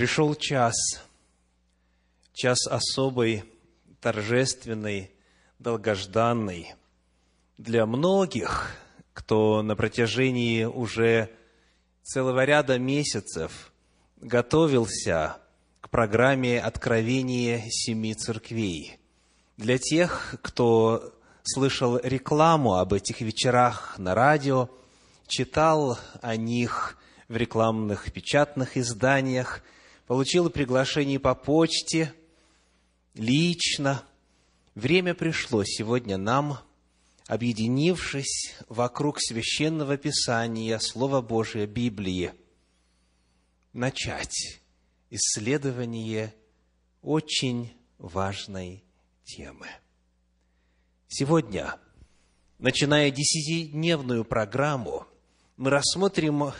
Пришел 0.00 0.34
час, 0.34 0.76
час 2.32 2.66
особый, 2.66 3.44
торжественный, 4.00 5.10
долгожданный 5.58 6.72
для 7.58 7.84
многих, 7.84 8.70
кто 9.12 9.60
на 9.60 9.76
протяжении 9.76 10.64
уже 10.64 11.28
целого 12.02 12.46
ряда 12.46 12.78
месяцев 12.78 13.72
готовился 14.22 15.36
к 15.82 15.90
программе 15.90 16.58
«Откровение 16.58 17.66
семи 17.68 18.14
церквей». 18.14 18.98
Для 19.58 19.76
тех, 19.76 20.36
кто 20.40 21.12
слышал 21.42 21.98
рекламу 21.98 22.76
об 22.76 22.94
этих 22.94 23.20
вечерах 23.20 23.98
на 23.98 24.14
радио, 24.14 24.70
читал 25.26 25.98
о 26.22 26.36
них 26.36 26.96
в 27.28 27.36
рекламных 27.36 28.10
печатных 28.10 28.78
изданиях, 28.78 29.62
получил 30.10 30.50
приглашение 30.50 31.20
по 31.20 31.36
почте, 31.36 32.12
лично. 33.14 34.02
Время 34.74 35.14
пришло 35.14 35.62
сегодня 35.62 36.18
нам, 36.18 36.58
объединившись 37.28 38.56
вокруг 38.68 39.20
священного 39.20 39.96
писания, 39.96 40.80
Слова 40.80 41.22
Божия, 41.22 41.68
Библии, 41.68 42.32
начать 43.72 44.60
исследование 45.10 46.34
очень 47.02 47.72
важной 47.98 48.82
темы. 49.22 49.68
Сегодня, 51.06 51.76
начиная 52.58 53.12
десятидневную 53.12 54.24
программу, 54.24 55.06
мы 55.56 55.70
рассмотрим 55.70 56.50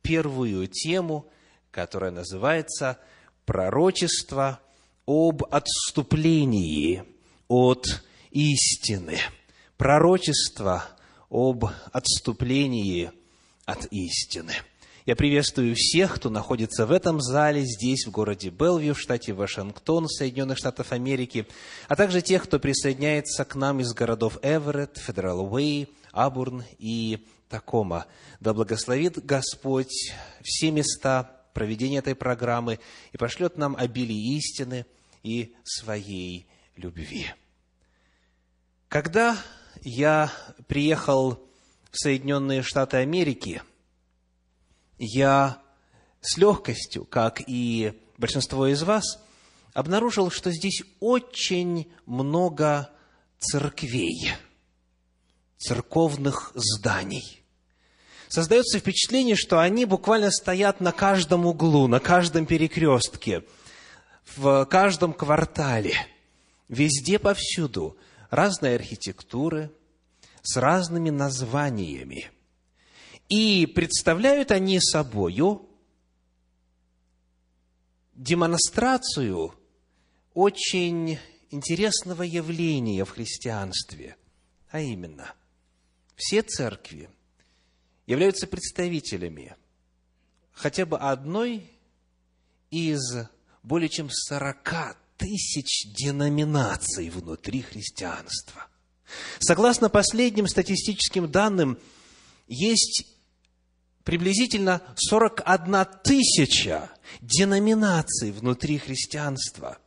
первую 0.00 0.68
тему, 0.68 1.28
которая 1.74 2.12
называется 2.12 2.98
«Пророчество 3.46 4.60
об 5.06 5.42
отступлении 5.50 7.02
от 7.48 8.04
истины». 8.30 9.18
Пророчество 9.76 10.84
об 11.28 11.64
отступлении 11.92 13.10
от 13.66 13.86
истины. 13.86 14.52
Я 15.04 15.16
приветствую 15.16 15.74
всех, 15.76 16.14
кто 16.14 16.30
находится 16.30 16.86
в 16.86 16.92
этом 16.92 17.20
зале, 17.20 17.64
здесь, 17.64 18.06
в 18.06 18.12
городе 18.12 18.50
Белвью, 18.50 18.94
в 18.94 19.00
штате 19.00 19.32
Вашингтон, 19.32 20.08
Соединенных 20.08 20.56
Штатов 20.56 20.92
Америки, 20.92 21.46
а 21.88 21.96
также 21.96 22.22
тех, 22.22 22.44
кто 22.44 22.60
присоединяется 22.60 23.44
к 23.44 23.56
нам 23.56 23.80
из 23.80 23.92
городов 23.92 24.38
Эверетт, 24.42 24.98
Федерал 24.98 25.52
Уэй, 25.52 25.88
Абурн 26.12 26.62
и 26.78 27.26
Такома. 27.48 28.06
Да 28.38 28.54
благословит 28.54 29.22
Господь 29.24 30.12
все 30.42 30.70
места 30.70 31.43
проведения 31.54 31.98
этой 31.98 32.14
программы 32.14 32.80
и 33.12 33.16
пошлет 33.16 33.56
нам 33.56 33.76
обилие 33.76 34.36
истины 34.36 34.84
и 35.22 35.54
своей 35.64 36.46
любви. 36.76 37.28
Когда 38.88 39.38
я 39.80 40.30
приехал 40.66 41.42
в 41.90 41.98
Соединенные 41.98 42.62
Штаты 42.62 42.98
Америки, 42.98 43.62
я 44.98 45.62
с 46.20 46.36
легкостью, 46.36 47.04
как 47.04 47.42
и 47.46 48.00
большинство 48.18 48.66
из 48.66 48.82
вас, 48.82 49.20
обнаружил, 49.72 50.30
что 50.30 50.50
здесь 50.50 50.82
очень 51.00 51.92
много 52.06 52.90
церквей, 53.38 54.32
церковных 55.58 56.52
зданий 56.54 57.43
создается 58.28 58.78
впечатление, 58.78 59.36
что 59.36 59.60
они 59.60 59.84
буквально 59.84 60.30
стоят 60.30 60.80
на 60.80 60.92
каждом 60.92 61.46
углу, 61.46 61.86
на 61.86 62.00
каждом 62.00 62.46
перекрестке, 62.46 63.44
в 64.36 64.64
каждом 64.66 65.12
квартале, 65.12 65.94
везде, 66.68 67.18
повсюду. 67.18 67.96
Разные 68.30 68.74
архитектуры, 68.74 69.70
с 70.42 70.56
разными 70.56 71.10
названиями. 71.10 72.30
И 73.28 73.66
представляют 73.66 74.50
они 74.50 74.80
собою 74.80 75.68
демонстрацию 78.14 79.54
очень 80.34 81.18
интересного 81.50 82.22
явления 82.22 83.04
в 83.04 83.10
христианстве, 83.10 84.16
а 84.70 84.80
именно, 84.80 85.32
все 86.16 86.42
церкви 86.42 87.08
являются 88.06 88.46
представителями 88.46 89.56
хотя 90.52 90.86
бы 90.86 90.98
одной 90.98 91.70
из 92.70 93.00
более 93.62 93.88
чем 93.88 94.10
сорока 94.10 94.96
тысяч 95.16 95.86
деноминаций 95.94 97.10
внутри 97.10 97.62
христианства. 97.62 98.66
Согласно 99.38 99.88
последним 99.88 100.46
статистическим 100.46 101.30
данным, 101.30 101.78
есть 102.46 103.06
приблизительно 104.02 104.82
41 104.96 105.86
тысяча 106.02 106.90
деноминаций 107.20 108.32
внутри 108.32 108.78
христианства. 108.78 109.78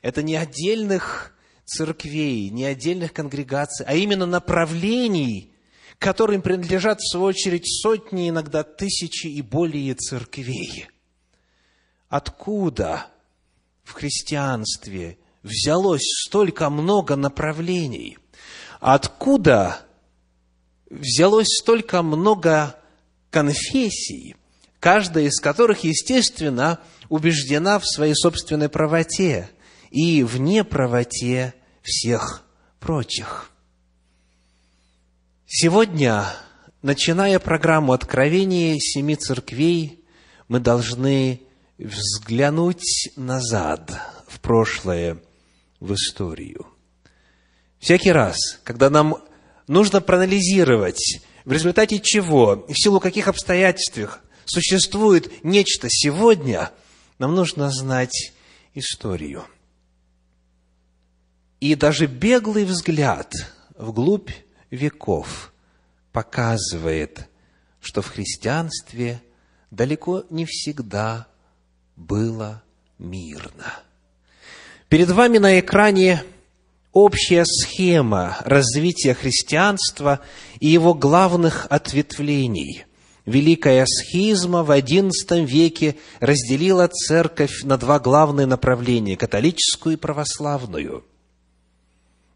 Это 0.00 0.22
не 0.22 0.36
отдельных 0.36 1.34
церквей, 1.64 2.48
не 2.50 2.64
отдельных 2.64 3.12
конгрегаций, 3.12 3.84
а 3.86 3.94
именно 3.94 4.26
направлений 4.26 5.52
которым 5.98 6.42
принадлежат, 6.42 7.00
в 7.00 7.10
свою 7.10 7.26
очередь, 7.26 7.66
сотни, 7.66 8.28
иногда 8.28 8.62
тысячи 8.62 9.26
и 9.26 9.42
более 9.42 9.94
церквей. 9.94 10.88
Откуда 12.08 13.06
в 13.82 13.92
христианстве 13.92 15.18
взялось 15.42 16.06
столько 16.26 16.70
много 16.70 17.16
направлений? 17.16 18.16
Откуда 18.80 19.80
взялось 20.88 21.48
столько 21.60 22.02
много 22.02 22.76
конфессий, 23.30 24.36
каждая 24.78 25.24
из 25.24 25.40
которых, 25.40 25.84
естественно, 25.84 26.80
убеждена 27.08 27.78
в 27.78 27.86
своей 27.86 28.14
собственной 28.14 28.68
правоте 28.68 29.50
и 29.90 30.22
в 30.22 30.38
неправоте 30.38 31.54
всех 31.82 32.44
прочих– 32.78 33.50
Сегодня, 35.50 36.26
начиная 36.82 37.38
программу 37.38 37.94
откровения 37.94 38.76
семи 38.78 39.16
церквей, 39.16 40.04
мы 40.46 40.60
должны 40.60 41.40
взглянуть 41.78 43.10
назад, 43.16 43.98
в 44.26 44.40
прошлое, 44.40 45.22
в 45.80 45.94
историю. 45.94 46.66
Всякий 47.78 48.12
раз, 48.12 48.36
когда 48.62 48.90
нам 48.90 49.24
нужно 49.66 50.02
проанализировать, 50.02 51.18
в 51.46 51.52
результате 51.52 51.98
чего 51.98 52.66
в 52.68 52.74
силу 52.74 53.00
каких 53.00 53.26
обстоятельств 53.26 54.20
существует 54.44 55.42
нечто 55.42 55.88
сегодня, 55.88 56.72
нам 57.18 57.34
нужно 57.34 57.70
знать 57.70 58.34
историю. 58.74 59.46
И 61.58 61.74
даже 61.74 62.04
беглый 62.04 62.66
взгляд 62.66 63.32
вглубь 63.78 64.30
веков 64.70 65.52
показывает, 66.12 67.28
что 67.80 68.02
в 68.02 68.08
христианстве 68.08 69.22
далеко 69.70 70.24
не 70.30 70.44
всегда 70.46 71.26
было 71.96 72.62
мирно. 72.98 73.80
Перед 74.88 75.10
вами 75.10 75.38
на 75.38 75.60
экране 75.60 76.22
общая 76.92 77.44
схема 77.44 78.38
развития 78.40 79.14
христианства 79.14 80.20
и 80.60 80.68
его 80.68 80.94
главных 80.94 81.66
ответвлений. 81.70 82.84
Великая 83.26 83.84
схизма 83.86 84.62
в 84.62 84.70
XI 84.70 85.44
веке 85.44 85.96
разделила 86.18 86.88
церковь 86.88 87.62
на 87.62 87.76
два 87.76 87.98
главные 87.98 88.46
направления– 88.46 89.16
католическую 89.18 89.96
и 89.96 89.98
православную– 89.98 91.04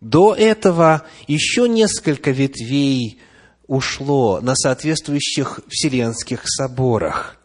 до 0.02 0.34
этого 0.34 1.04
еще 1.28 1.68
несколько 1.68 2.32
ветвей 2.32 3.20
ушло 3.68 4.40
на 4.40 4.56
соответствующих 4.56 5.60
вселенских 5.68 6.42
соборах. 6.44 7.36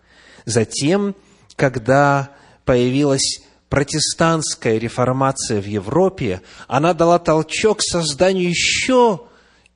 Затем, 0.45 1.15
когда 1.56 2.31
появилась 2.65 3.42
протестантская 3.69 4.80
реформация 4.80 5.62
в 5.62 5.68
Европе, 5.68 6.42
она 6.68 6.95
дала 6.95 7.19
толчок 7.19 7.83
созданию 7.83 8.50
еще 8.50 9.21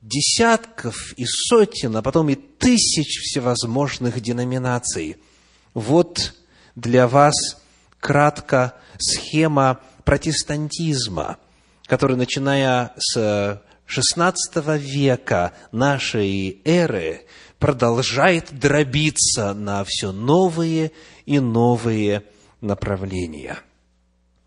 десятков 0.00 0.96
и 1.16 1.24
сотен, 1.24 1.96
а 1.96 2.02
потом 2.02 2.30
и 2.30 2.34
тысяч 2.34 3.20
всевозможных 3.20 4.20
деноминаций. 4.20 5.18
Вот 5.72 6.34
для 6.74 7.06
вас 7.06 7.34
кратко 8.00 8.74
схема 8.98 9.78
протестантизма– 10.04 11.36
который, 11.86 12.16
начиная 12.16 12.92
с 12.96 13.62
XVI 13.88 14.78
века 14.78 15.52
нашей 15.70 16.60
эры, 16.64 17.22
продолжает 17.58 18.48
дробиться 18.52 19.54
на 19.54 19.84
все 19.84 20.12
новые 20.12 20.92
и 21.26 21.38
новые 21.38 22.24
направления. 22.60 23.60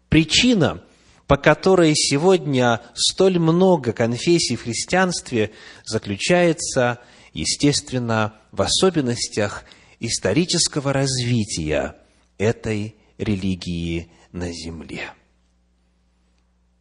Причина, 0.10 0.84
по 1.28 1.38
которой 1.38 1.94
сегодня 1.96 2.82
столь 2.94 3.40
много 3.40 3.94
конфессий 3.94 4.56
в 4.56 4.64
христианстве, 4.64 5.52
заключается, 5.86 7.00
естественно, 7.34 8.36
в 8.52 8.62
особенностях 8.62 9.64
исторического 10.00 10.94
развития 10.94 11.96
этой 12.38 12.96
религии 13.18 14.10
на 14.32 14.52
земле. 14.52 15.15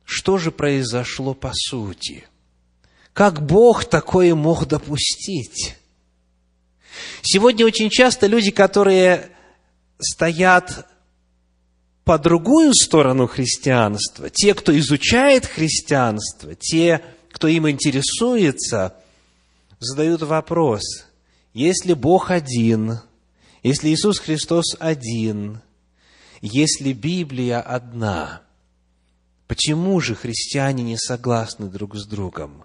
Что 0.04 0.38
же 0.38 0.50
произошло 0.50 1.34
по 1.34 1.52
сути? 1.54 2.24
Как 3.12 3.44
Бог 3.46 3.84
такое 3.84 4.34
мог 4.34 4.66
допустить? 4.66 5.76
Сегодня 7.22 7.64
очень 7.64 7.90
часто 7.90 8.26
люди, 8.26 8.50
которые 8.50 9.30
стоят 9.98 10.86
по 12.04 12.18
другую 12.18 12.74
сторону 12.74 13.26
христианства, 13.26 14.28
те, 14.28 14.54
кто 14.54 14.76
изучает 14.78 15.46
христианство, 15.46 16.54
те, 16.54 17.02
кто 17.30 17.48
им 17.48 17.68
интересуется, 17.68 18.94
задают 19.80 20.22
вопрос, 20.22 20.82
если 21.54 21.94
Бог 21.94 22.30
один, 22.30 23.00
если 23.62 23.88
Иисус 23.88 24.18
Христос 24.18 24.76
один, 24.78 25.62
если 26.42 26.92
Библия 26.92 27.60
одна, 27.60 28.42
почему 29.46 30.00
же 30.00 30.14
христиане 30.14 30.82
не 30.82 30.96
согласны 30.96 31.68
друг 31.68 31.96
с 31.96 32.06
другом? 32.06 32.64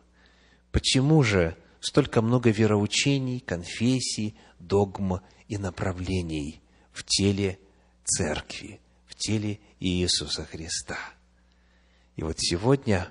Почему 0.72 1.24
же 1.24 1.56
столько 1.80 2.22
много 2.22 2.50
вероучений, 2.50 3.40
конфессий, 3.40 4.36
догм 4.60 5.22
и 5.48 5.58
направлений 5.58 6.62
в 6.92 7.04
теле 7.04 7.60
церкви, 8.04 8.80
в 9.08 9.16
теле 9.16 9.60
Иисуса 9.80 10.46
Христа? 10.46 10.98
И 12.16 12.24
вот 12.24 12.36
сегодня 12.40 13.10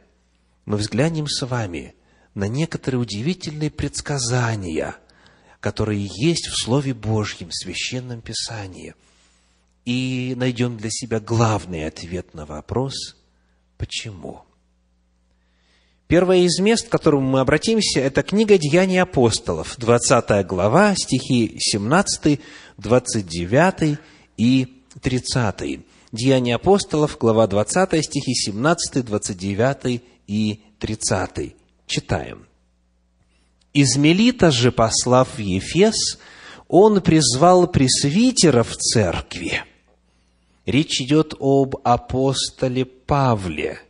мы 0.66 0.76
взглянем 0.76 1.26
с 1.26 1.46
вами 1.46 1.94
на 2.34 2.46
некоторые 2.46 3.00
удивительные 3.00 3.70
предсказания, 3.70 4.96
которые 5.60 6.02
есть 6.02 6.46
в 6.46 6.64
Слове 6.64 6.94
Божьем, 6.94 7.48
в 7.48 7.54
Священном 7.54 8.20
Писании– 8.20 8.94
и 9.88 10.34
найдем 10.36 10.76
для 10.76 10.90
себя 10.90 11.18
главный 11.18 11.86
ответ 11.86 12.34
на 12.34 12.44
вопрос 12.44 13.16
«Почему?». 13.78 14.42
Первое 16.08 16.38
из 16.38 16.58
мест, 16.58 16.88
к 16.88 16.90
которому 16.90 17.28
мы 17.28 17.40
обратимся, 17.40 18.00
это 18.00 18.22
книга 18.22 18.56
«Деяния 18.56 19.02
апостолов», 19.02 19.76
20 19.76 20.46
глава, 20.46 20.94
стихи 20.94 21.56
17, 21.58 22.40
29 22.78 23.98
и 24.38 24.82
30. 25.02 25.80
Деяния 26.10 26.54
апостолов, 26.54 27.18
глава 27.18 27.46
20, 27.46 28.02
стихи 28.02 28.34
17, 28.34 29.04
29 29.04 30.02
и 30.26 30.60
30. 30.78 31.54
Читаем. 31.86 32.46
«Из 33.74 33.96
Мелита 33.96 34.50
же, 34.50 34.72
послав 34.72 35.36
в 35.36 35.38
Ефес, 35.38 36.18
он 36.68 37.02
призвал 37.02 37.66
пресвитеров 37.66 38.74
церкви, 38.76 39.62
Речь 40.68 41.00
идет 41.00 41.32
об 41.40 41.76
апостоле 41.82 42.84
Павле, 42.84 43.80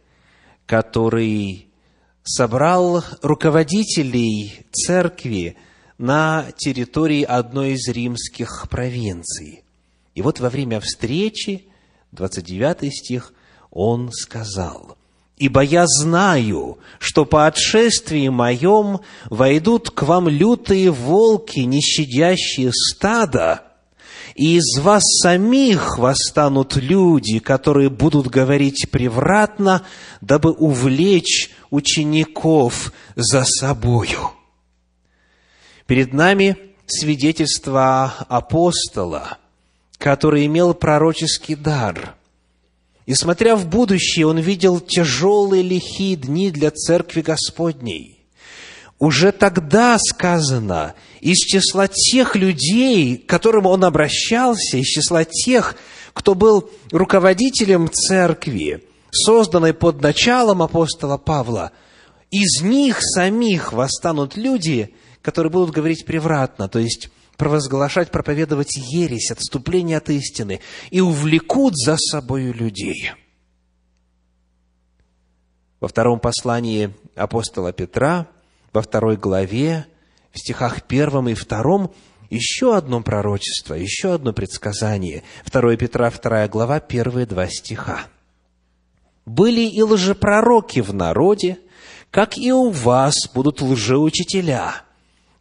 который 0.65 1.67
собрал 2.23 3.03
руководителей 3.21 4.65
церкви 4.71 5.57
на 5.99 6.47
территории 6.57 7.25
одной 7.25 7.73
из 7.73 7.89
римских 7.89 8.69
провинций. 8.71 9.65
И 10.15 10.23
вот 10.23 10.39
во 10.39 10.51
время 10.51 10.79
встречи, 10.79 11.65
29 12.13 12.95
стих, 12.95 13.33
он 13.73 14.13
сказал, 14.13 14.97
«Ибо 15.37 15.63
я 15.63 15.85
знаю, 15.85 16.79
что 17.01 17.25
по 17.25 17.49
отшествии 17.49 18.29
моем 18.29 19.01
войдут 19.25 19.91
к 19.91 20.05
вам 20.05 20.29
лютые 20.29 20.93
волки, 20.93 21.59
не 21.59 21.81
щадящие 21.81 22.71
стада, 22.73 23.68
и 24.39 24.57
из 24.57 24.79
вас 24.79 25.03
самих 25.21 25.99
восстанут 25.99 26.77
люди, 26.77 27.41
которые 27.41 27.91
будут 27.91 28.29
говорить 28.29 28.89
превратно, 28.89 29.85
дабы 30.21 30.53
увлечь 30.53 31.51
учеников 31.71 32.93
за 33.17 33.43
собою. 33.43 34.31
Перед 35.87 36.13
нами 36.13 36.57
свидетельство 36.87 38.15
апостола, 38.29 39.39
который 39.99 40.47
имел 40.47 40.73
пророческий 40.73 41.57
дар. 41.57 42.15
И 43.07 43.15
смотря 43.15 43.57
в 43.57 43.67
будущее, 43.67 44.29
он 44.29 44.39
видел 44.39 44.79
тяжелые 44.79 45.65
лихие 45.65 46.15
дни 46.15 46.53
для 46.53 46.71
Церкви 46.71 47.23
Господней– 47.23 48.15
уже 48.99 49.33
тогда 49.33 49.97
сказано, 49.99 50.95
из 51.21 51.39
числа 51.39 51.89
тех 51.89 52.35
людей, 52.37 53.17
к 53.17 53.27
которым 53.27 53.67
он 53.67 53.85
обращался, 53.85 54.79
из 54.79 54.87
числа 54.87 55.25
тех, 55.25 55.77
кто 56.13 56.35
был 56.35 56.71
руководителем 56.91 57.89
церкви, 57.91 58.85
созданной 59.11 59.73
под 59.73 60.03
началом 60.03 60.63
апостола 60.63 61.17
Павла, 61.17 61.73
из 62.31 62.61
них 62.61 62.99
самих 63.01 63.73
восстанут 63.73 64.37
люди, 64.37 64.95
которые 65.23 65.51
будут 65.53 65.71
говорить 65.71 66.05
превратно, 66.05 66.69
то 66.69 66.79
есть 66.79 67.11
провозглашать, 67.37 68.11
проповедовать 68.11 68.77
ересь, 68.77 69.31
отступление 69.31 69.99
от 69.99 70.11
истины, 70.11 70.61
и 70.91 71.01
увлекут 71.01 71.75
за 71.77 71.97
собою 71.97 72.53
людей. 72.53 73.13
Во 75.79 75.87
втором 75.87 76.19
послании 76.19 76.93
апостола 77.15 77.73
Петра– 77.73 78.27
во 78.73 78.83
второй 78.83 79.17
главе, 79.17 79.87
в 80.33 80.39
стихах 80.39 80.83
первом 80.83 81.29
и 81.29 81.35
втором, 81.35 81.93
еще 82.31 82.77
одно 82.77 83.01
пророчество, 83.01 83.75
еще 83.75 84.15
одно 84.15 84.33
предсказание. 84.33 85.23
2 85.51 85.77
Петра, 85.77 86.11
2 86.11 86.49
глава, 86.49 86.81
первые 86.81 87.27
два 87.27 87.47
стиха. 87.49 88.07
«Были 89.25 89.63
и 89.63 89.83
лжепророки 89.83 90.81
в 90.81 90.95
народе, 90.95 91.59
как 92.11 92.39
и 92.39 92.53
у 92.53 92.71
вас 92.71 93.15
будут 93.35 93.61
лжеучителя, 93.61 94.75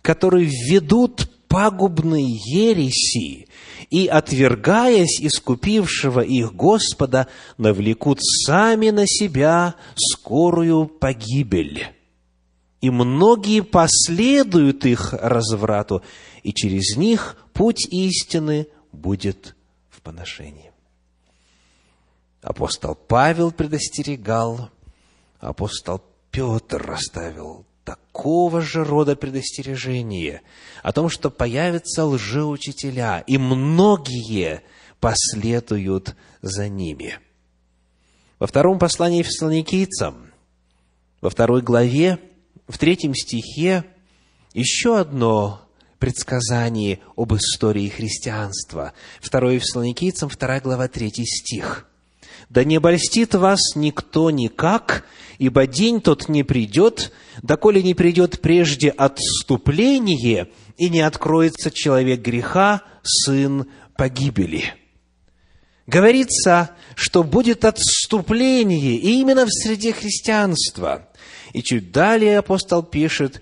которые 0.02 0.46
введут 0.46 1.30
пагубные 1.48 2.26
ереси 2.26 3.48
и, 3.90 4.08
отвергаясь 4.08 5.22
искупившего 5.22 6.20
их 6.20 6.54
Господа, 6.54 7.28
навлекут 7.58 8.20
сами 8.22 8.90
на 8.90 9.06
себя 9.08 9.76
скорую 9.96 10.88
погибель» 10.88 11.97
и 12.82 12.90
многие 12.90 13.62
последуют 13.62 14.86
их 14.86 15.14
разврату, 15.14 16.04
и 16.44 16.54
через 16.54 16.96
них 16.96 17.38
путь 17.54 17.88
истины 17.92 18.68
будет 18.92 19.56
в 19.90 20.02
поношении. 20.02 20.72
Апостол 22.42 22.96
Павел 22.96 23.52
предостерегал, 23.52 24.70
апостол 25.40 26.04
Петр 26.32 26.82
расставил 26.86 27.66
такого 27.84 28.62
же 28.62 28.84
рода 28.84 29.16
предостережение 29.16 30.42
о 30.84 30.92
том, 30.92 31.10
что 31.10 31.30
появятся 31.30 32.06
лжеучителя, 32.06 33.24
и 33.26 33.38
многие 33.38 34.62
последуют 35.00 36.16
за 36.42 36.68
ними. 36.68 37.20
Во 38.40 38.46
втором 38.46 38.78
послании 38.78 39.24
фессалоникийцам, 39.24 40.32
во 41.22 41.30
второй 41.30 41.62
главе, 41.62 42.20
в 42.68 42.78
третьем 42.78 43.16
стихе 43.16 43.86
еще 44.54 45.00
одно 45.00 45.62
предсказание 46.00 47.00
об 47.16 47.34
истории 47.34 47.88
христианства. 47.90 48.94
Второе 49.20 49.60
Фессалоникийцам, 49.60 50.30
вторая 50.30 50.62
глава, 50.62 50.88
третий 50.88 51.26
стих. 51.26 51.88
«Да 52.50 52.64
не 52.64 52.78
обольстит 52.78 53.36
вас 53.36 53.60
никто 53.76 54.32
никак, 54.32 55.06
ибо 55.38 55.68
день 55.68 56.00
тот 56.00 56.30
не 56.30 56.44
придет, 56.44 57.12
доколе 57.42 57.84
не 57.84 57.94
придет 57.94 58.40
прежде 58.42 58.90
отступление, 58.90 60.48
и 60.78 60.90
не 60.90 61.02
откроется 61.02 61.72
человек 61.72 62.22
греха, 62.22 62.84
сын 63.04 63.66
погибели». 63.96 64.76
Говорится, 65.88 66.72
что 66.96 67.24
будет 67.24 67.64
отступление 67.64 68.98
и 68.98 69.22
именно 69.22 69.46
в 69.46 69.50
среде 69.50 69.94
христианства. 69.94 71.08
И 71.58 71.64
чуть 71.64 71.92
далее 71.92 72.38
апостол 72.38 72.84
пишет, 72.84 73.42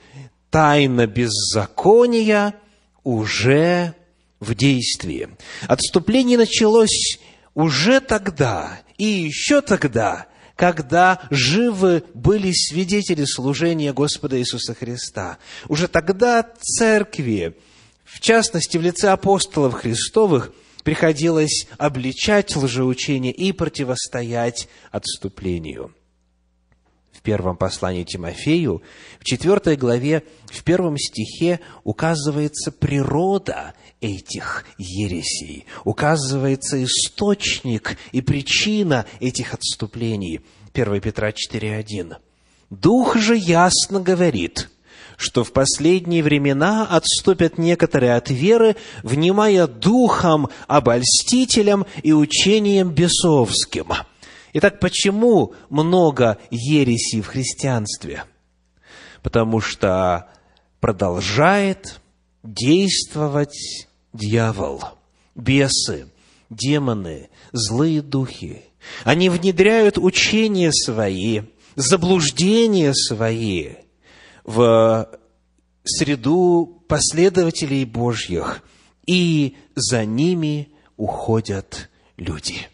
тайна 0.49 1.05
беззакония 1.05 2.55
уже 3.03 3.93
в 4.39 4.55
действии. 4.55 5.27
Отступление 5.67 6.37
началось 6.37 7.19
уже 7.55 7.99
тогда 7.99 8.79
и 8.97 9.03
еще 9.03 9.59
тогда, 9.59 10.27
когда 10.55 11.23
живы 11.29 12.05
были 12.13 12.53
свидетели 12.53 13.25
служения 13.25 13.91
Господа 13.91 14.39
Иисуса 14.39 14.73
Христа. 14.73 15.37
Уже 15.67 15.89
тогда 15.89 16.47
церкви, 16.61 17.57
в 18.05 18.21
частности 18.21 18.77
в 18.77 18.81
лице 18.81 19.09
апостолов 19.09 19.73
Христовых, 19.73 20.53
приходилось 20.85 21.67
обличать 21.77 22.55
лжеучение 22.55 23.33
и 23.33 23.51
противостоять 23.51 24.69
отступлению. 24.89 25.93
Первом 27.25 27.57
послании 27.57 28.03
Тимофею, 28.03 28.83
в 29.19 29.23
четвертой 29.23 29.75
главе, 29.75 30.23
в 30.45 30.63
первом 30.63 30.95
стихе 30.95 31.59
указывается 31.83 32.71
природа 32.71 33.73
этих 33.99 34.63
ересей, 34.77 35.65
указывается 35.85 36.81
источник 36.83 37.97
и 38.11 38.21
причина 38.21 39.07
этих 39.19 39.55
отступлений. 39.55 40.41
1 40.73 41.01
Петра 41.01 41.31
4.1. 41.31 42.17
«Дух 42.69 43.15
же 43.15 43.35
ясно 43.35 43.99
говорит, 43.99 44.69
что 45.17 45.43
в 45.43 45.51
последние 45.51 46.21
времена 46.21 46.85
отступят 46.85 47.57
некоторые 47.57 48.15
от 48.15 48.29
веры, 48.29 48.75
внимая 49.01 49.65
духом 49.65 50.49
обольстителям 50.67 51.87
и 52.03 52.13
учением 52.13 52.91
бесовским». 52.91 53.87
Итак, 54.57 54.79
почему 54.79 55.53
много 55.69 56.37
ересей 56.49 57.19
в 57.19 57.27
христианстве? 57.27 58.23
Потому 59.21 59.59
что 59.59 60.29
продолжает 60.79 61.99
действовать 62.41 63.89
дьявол, 64.13 64.81
бесы, 65.35 66.07
демоны, 66.49 67.27
злые 67.51 68.01
духи. 68.01 68.61
Они 69.03 69.27
внедряют 69.27 69.97
учения 69.97 70.71
свои, 70.71 71.41
заблуждения 71.75 72.93
свои 72.93 73.73
в 74.45 75.09
среду 75.83 76.81
последователей 76.87 77.83
Божьих, 77.83 78.63
и 79.05 79.57
за 79.75 80.05
ними 80.05 80.69
уходят 80.95 81.89
люди. 82.15 82.69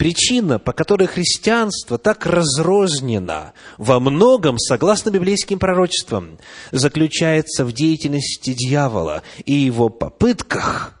Причина, 0.00 0.58
по 0.58 0.72
которой 0.72 1.06
христианство 1.06 1.98
так 1.98 2.24
разрознено 2.24 3.52
во 3.76 4.00
многом, 4.00 4.58
согласно 4.58 5.10
библейским 5.10 5.58
пророчествам, 5.58 6.38
заключается 6.70 7.66
в 7.66 7.72
деятельности 7.72 8.54
дьявола 8.54 9.22
и 9.44 9.52
его 9.52 9.90
попытках 9.90 10.98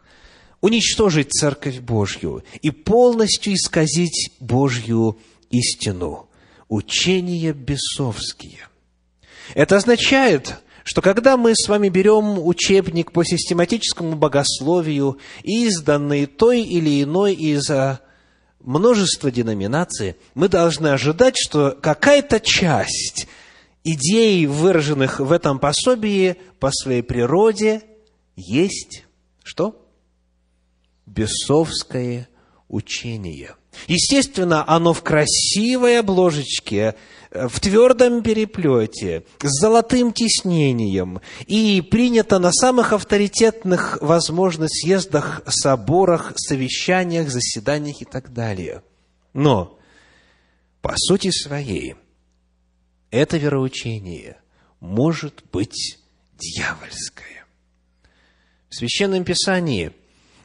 уничтожить 0.60 1.32
Церковь 1.32 1.80
Божью 1.80 2.44
и 2.60 2.70
полностью 2.70 3.54
исказить 3.54 4.32
Божью 4.38 5.16
истину. 5.48 6.28
Учения 6.68 7.54
бесовские. 7.54 8.68
Это 9.54 9.78
означает, 9.78 10.56
что 10.84 11.00
когда 11.00 11.38
мы 11.38 11.54
с 11.54 11.70
вами 11.70 11.88
берем 11.88 12.38
учебник 12.38 13.12
по 13.12 13.24
систематическому 13.24 14.16
богословию, 14.16 15.16
изданный 15.42 16.26
той 16.26 16.60
или 16.60 17.02
иной 17.02 17.32
из 17.32 17.70
а, 17.70 18.00
множество 18.60 19.30
деноминаций, 19.30 20.16
мы 20.34 20.48
должны 20.48 20.88
ожидать, 20.88 21.34
что 21.36 21.76
какая-то 21.80 22.40
часть 22.40 23.26
идей, 23.84 24.46
выраженных 24.46 25.20
в 25.20 25.32
этом 25.32 25.58
пособии, 25.58 26.36
по 26.58 26.70
своей 26.70 27.02
природе, 27.02 27.82
есть 28.36 29.04
что? 29.42 29.86
Бесовское 31.06 32.28
учение. 32.68 33.56
Естественно, 33.86 34.64
оно 34.68 34.92
в 34.92 35.02
красивой 35.02 35.98
обложечке, 35.98 36.94
в 37.30 37.60
твердом 37.60 38.22
переплете, 38.22 39.24
с 39.40 39.60
золотым 39.60 40.12
тиснением 40.12 41.20
и 41.46 41.80
принято 41.80 42.38
на 42.38 42.52
самых 42.52 42.92
авторитетных 42.92 43.98
возможных 44.00 44.68
съездах, 44.70 45.42
соборах, 45.46 46.32
совещаниях, 46.36 47.30
заседаниях 47.30 48.02
и 48.02 48.04
так 48.04 48.32
далее. 48.32 48.82
Но, 49.32 49.78
по 50.82 50.94
сути 50.96 51.30
своей, 51.30 51.94
это 53.10 53.36
вероучение 53.36 54.38
может 54.80 55.44
быть 55.52 55.98
дьявольское. 56.36 57.44
В 58.68 58.74
Священном 58.76 59.24
Писании– 59.24 59.92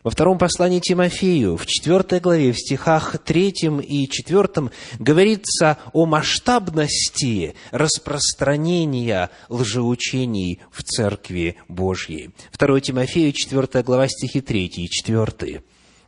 во 0.06 0.12
втором 0.12 0.38
послании 0.38 0.80
Тимофею, 0.80 1.58
в 1.58 1.66
четвертой 1.66 2.20
главе, 2.20 2.52
в 2.52 2.60
стихах 2.60 3.18
третьем 3.26 3.80
и 3.80 4.08
четвертом, 4.08 4.70
говорится 5.00 5.80
о 5.94 6.06
масштабности 6.06 7.56
распространения 7.72 9.32
лжеучений 9.50 10.62
в 10.72 10.84
Церкви 10.84 11.58
Божьей. 11.68 12.30
2 12.56 12.80
Тимофею, 12.82 13.32
четвертая 13.32 13.82
глава, 13.82 14.08
стихи 14.08 14.42
третий 14.42 14.86
и 14.86 14.90
четвертый. 14.92 15.62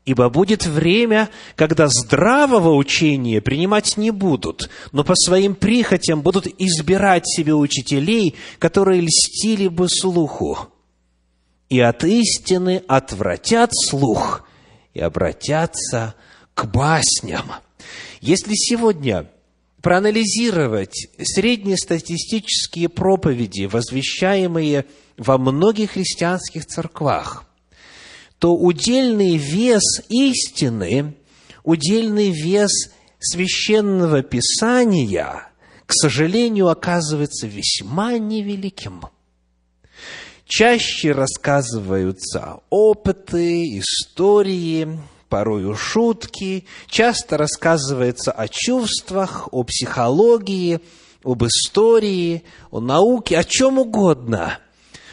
Ибо 0.05 0.29
будет 0.29 0.67
время, 0.67 1.29
когда 1.55 1.87
здравого 1.87 2.75
учения 2.75 3.41
принимать 3.41 3.97
не 3.97 4.11
будут, 4.11 4.69
но 4.91 5.03
по 5.03 5.15
своим 5.15 5.55
прихотям 5.55 6.21
будут 6.21 6.45
избирать 6.59 7.27
себе 7.27 7.55
учителей, 7.55 8.35
которые 8.59 9.01
льстили 9.01 9.67
бы 9.67 9.89
слуху 9.89 10.71
и 11.69 11.79
от 11.79 12.03
истины 12.03 12.83
отвратят 12.87 13.71
слух 13.73 14.47
и 14.93 14.99
обратятся 14.99 16.15
к 16.53 16.65
басням. 16.65 17.51
Если 18.21 18.53
сегодня 18.55 19.29
проанализировать 19.81 21.07
среднестатистические 21.21 22.89
проповеди, 22.89 23.65
возвещаемые 23.65 24.85
во 25.17 25.37
многих 25.37 25.91
христианских 25.91 26.65
церквах, 26.65 27.45
то 28.39 28.55
удельный 28.55 29.37
вес 29.37 30.01
истины, 30.09 31.15
удельный 31.63 32.31
вес 32.31 32.71
священного 33.19 34.23
писания, 34.23 35.49
к 35.85 35.93
сожалению, 35.93 36.69
оказывается 36.69 37.47
весьма 37.47 38.17
невеликим– 38.17 39.03
чаще 40.47 41.11
рассказываются 41.11 42.61
опыты, 42.69 43.77
истории, 43.77 44.99
порою 45.29 45.75
шутки, 45.75 46.65
часто 46.87 47.37
рассказывается 47.37 48.31
о 48.31 48.47
чувствах, 48.47 49.49
о 49.51 49.63
психологии, 49.63 50.79
об 51.23 51.43
истории, 51.43 52.43
о 52.71 52.79
науке, 52.79 53.37
о 53.37 53.43
чем 53.43 53.77
угодно. 53.77 54.59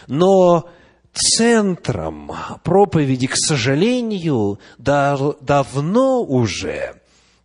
Но 0.06 0.70
центром 1.12 2.32
проповеди, 2.62 3.26
к 3.26 3.36
сожалению, 3.36 4.60
дав 4.78 5.38
давно 5.40 6.22
уже 6.22 7.00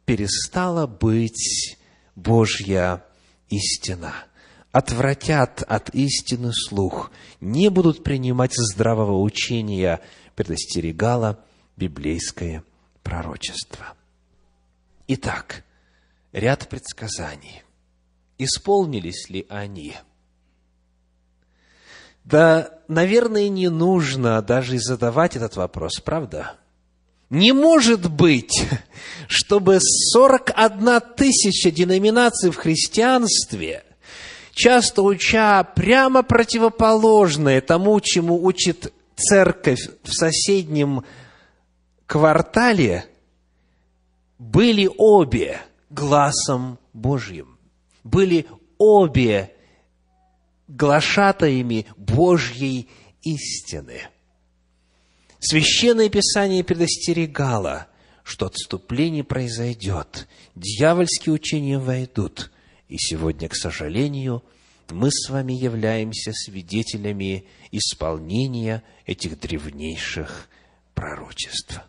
перестала 0.05 0.85
быть 0.85 1.77
Божья 2.15 3.03
истина– 3.49 4.13
отвратят 4.71 5.63
от 5.67 5.89
истины 5.95 6.51
слух, 6.53 7.11
не 7.41 7.69
будут 7.69 8.03
принимать 8.03 8.53
здравого 8.55 9.19
учения, 9.21 10.01
предостерегало 10.35 11.39
библейское 11.75 12.63
пророчество. 13.03 13.93
Итак, 15.07 15.63
ряд 16.31 16.69
предсказаний. 16.69 17.63
Исполнились 18.37 19.29
ли 19.29 19.45
они? 19.49 19.95
Да, 22.23 22.79
наверное, 22.87 23.49
не 23.49 23.69
нужно 23.69 24.41
даже 24.41 24.75
и 24.75 24.79
задавать 24.79 25.35
этот 25.35 25.55
вопрос, 25.55 25.99
правда? 25.99 26.57
Не 27.29 27.53
может 27.53 28.09
быть, 28.09 28.65
чтобы 29.27 29.79
41 29.81 31.01
тысяча 31.17 31.71
деноминаций 31.71 32.51
в 32.51 32.55
христианстве– 32.55 33.83
часто 34.53 35.03
уча 35.03 35.63
прямо 35.63 36.23
противоположное 36.23 37.61
тому, 37.61 37.99
чему 37.99 38.43
учит 38.43 38.93
церковь 39.15 39.89
в 40.03 40.13
соседнем 40.13 41.03
квартале, 42.05 43.05
были 44.37 44.89
обе 44.97 45.61
глазом 45.89 46.79
Божьим, 46.93 47.57
были 48.03 48.47
обе 48.77 49.53
глашатаями 50.67 51.87
Божьей 51.97 52.89
истины. 53.21 54.07
Священное 55.39 56.09
Писание 56.09 56.63
предостерегало, 56.63 57.87
что 58.23 58.45
отступление 58.45 59.23
произойдет, 59.23 60.27
дьявольские 60.55 61.33
учения 61.33 61.79
войдут– 61.79 62.51
и 62.89 62.97
сегодня, 62.97 63.47
к 63.47 63.55
сожалению, 63.55 64.43
мы 64.89 65.11
с 65.11 65.29
вами 65.29 65.53
являемся 65.53 66.33
свидетелями 66.33 67.45
исполнения 67.71 68.83
этих 69.05 69.39
древнейших 69.39 70.49
пророчеств. 70.95 71.81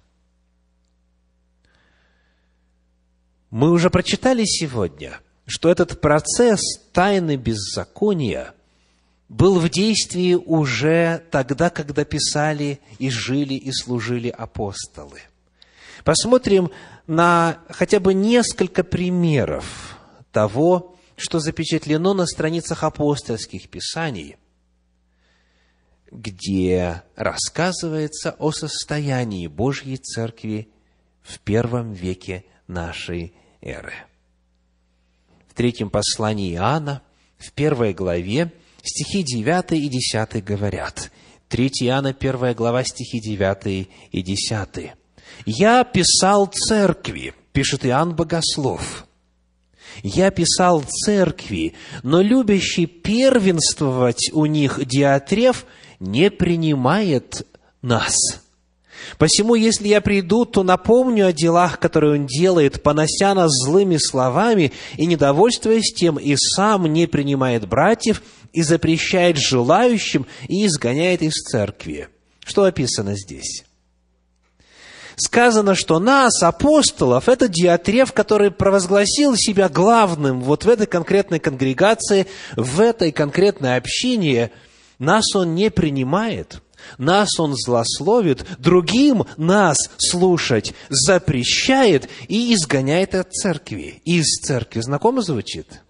Мы 3.51 3.71
уже 3.71 3.89
прочитали 3.91 4.45
сегодня, 4.45 5.19
что 5.47 5.71
этот 5.71 6.01
процесс 6.01 6.61
тайны 6.93 7.37
беззакония 7.37 8.55
был 9.31 9.59
в 9.59 9.71
действии 9.71 10.35
уже 10.35 11.25
тогда, 11.31 11.71
когда 11.71 12.05
писали 12.05 12.79
и 12.99 13.09
жили 13.09 13.55
и 13.55 13.73
служили 13.73 14.29
апостолы. 14.29 15.21
посмотрим 16.05 16.71
на 17.07 17.59
хотя 17.71 18.01
бы 18.01 18.13
несколько 18.13 18.85
примеров 18.85 20.00
того, 20.33 20.97
что 21.17 21.39
запечатлено 21.39 22.15
на 22.15 22.27
страницах 22.27 22.83
апостольских 22.83 23.69
писаний, 23.69 24.37
где 26.11 27.03
рассказывается 27.15 28.35
о 28.39 28.53
состоянии 28.53 29.47
Божьей 29.47 29.97
Церкви 29.97 30.71
в 31.21 31.39
первом 31.41 31.93
веке 31.93 32.45
нашей 32.67 33.35
эры. 33.61 33.95
В 35.49 35.55
третьем 35.55 35.91
послании 35.91 36.55
Иоанна, 36.55 37.03
в 37.39 37.53
первой 37.53 37.93
главе, 37.93 38.53
стихи 38.83 39.23
9 39.23 39.73
и 39.73 39.89
10 39.89 40.43
говорят. 40.45 41.13
3 41.49 41.69
Иоанна, 41.83 42.11
1 42.19 42.55
глава, 42.55 42.85
стихи 42.85 43.21
9 43.21 43.89
и 44.11 44.23
10. 44.23 44.93
«Я 45.47 45.85
писал 45.85 46.47
церкви», 46.47 47.35
пишет 47.53 47.85
Иоанн 47.85 48.15
Богослов, 48.15 49.07
«Я 50.03 50.31
писал 50.31 50.83
церкви, 50.83 51.75
но 52.03 52.21
любящий 52.21 52.87
первенствовать 52.87 54.31
у 54.33 54.47
них 54.47 54.85
Диатреф 54.85 55.67
не 55.99 56.31
принимает 56.31 57.47
нас». 57.83 58.15
Посему, 59.19 59.55
если 59.55 59.89
я 59.89 60.01
приду, 60.01 60.45
то 60.45 60.63
напомню 60.63 61.27
о 61.27 61.33
делах, 61.33 61.79
которые 61.79 62.21
он 62.21 62.27
делает, 62.27 62.83
понося 62.83 63.35
нас 63.35 63.51
злыми 63.51 63.97
словами 63.97 64.73
и 64.97 65.07
недовольствуясь 65.07 65.93
тем, 65.95 66.17
и 66.17 66.37
сам 66.37 66.87
не 66.87 67.07
принимает 67.07 67.67
братьев, 67.67 68.23
и 68.53 68.63
запрещает 68.63 69.39
желающим, 69.39 70.27
и 70.49 70.67
изгоняет 70.67 71.23
из 71.23 71.35
церкви. 71.35 72.09
Что 72.45 72.65
описано 72.65 73.17
здесь? 73.17 73.65
Сказано, 75.23 75.75
что 75.75 75.99
нас, 75.99 76.43
апостолов, 76.43 77.29
это 77.29 77.47
диатреф, 77.47 78.13
который 78.13 78.51
провозгласил 78.51 79.37
себя 79.37 79.69
главным 79.69 80.41
вот 80.41 80.65
в 80.65 80.69
этой 80.69 80.87
конкретной 80.87 81.39
конгрегации, 81.39 82.27
в 82.57 82.81
этой 82.81 83.13
конкретной 83.13 83.77
общине, 83.77 84.51
нас 84.99 85.35
он 85.35 85.55
не 85.55 85.71
принимает– 85.71 86.63
нас 86.97 87.39
он 87.39 87.55
злословит, 87.55 88.47
другим 88.59 89.25
нас 89.37 89.77
слушать 89.99 90.73
запрещает 90.89 92.09
и 92.27 92.55
изгоняет 92.55 93.15
от 93.15 93.33
церкви. 93.33 94.01
Из 94.07 94.25
церкви. 94.41 94.81
Знакомо 94.81 95.21
звучит? 95.21 95.83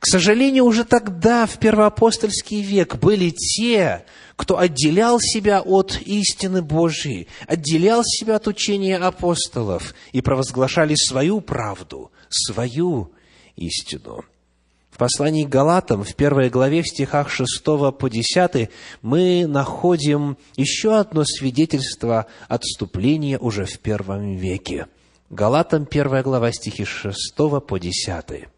К 0.00 0.06
сожалению, 0.06 0.64
уже 0.64 0.84
тогда, 0.84 1.46
в 1.46 1.58
первоапостольский 1.58 2.62
век, 2.62 2.96
были 2.96 3.30
те, 3.30 4.04
кто 4.34 4.58
отделял 4.58 5.20
себя 5.20 5.60
от 5.60 6.00
истины 6.04 6.62
Божьей, 6.62 7.28
отделял 7.46 8.02
себя 8.04 8.36
от 8.36 8.48
учения 8.48 8.96
апостолов 8.96 9.94
и 10.12 10.20
провозглашали 10.20 10.94
свою 10.96 11.40
правду, 11.40 12.10
свою 12.28 13.12
истину 13.56 14.24
послании 15.00 15.44
к 15.44 15.48
Галатам, 15.48 16.04
в 16.04 16.14
первой 16.14 16.50
главе, 16.50 16.82
в 16.82 16.86
стихах 16.86 17.30
6 17.30 17.64
по 17.98 18.08
10, 18.10 18.68
мы 19.00 19.46
находим 19.46 20.36
еще 20.56 20.98
одно 20.98 21.24
свидетельство 21.24 22.26
отступления 22.48 23.38
уже 23.38 23.64
в 23.64 23.78
первом 23.78 24.36
веке. 24.36 24.88
Галатам, 25.30 25.86
первая 25.86 26.22
глава, 26.22 26.52
стихи 26.52 26.84
6 26.84 27.34
по 27.66 27.78
10. 27.78 28.48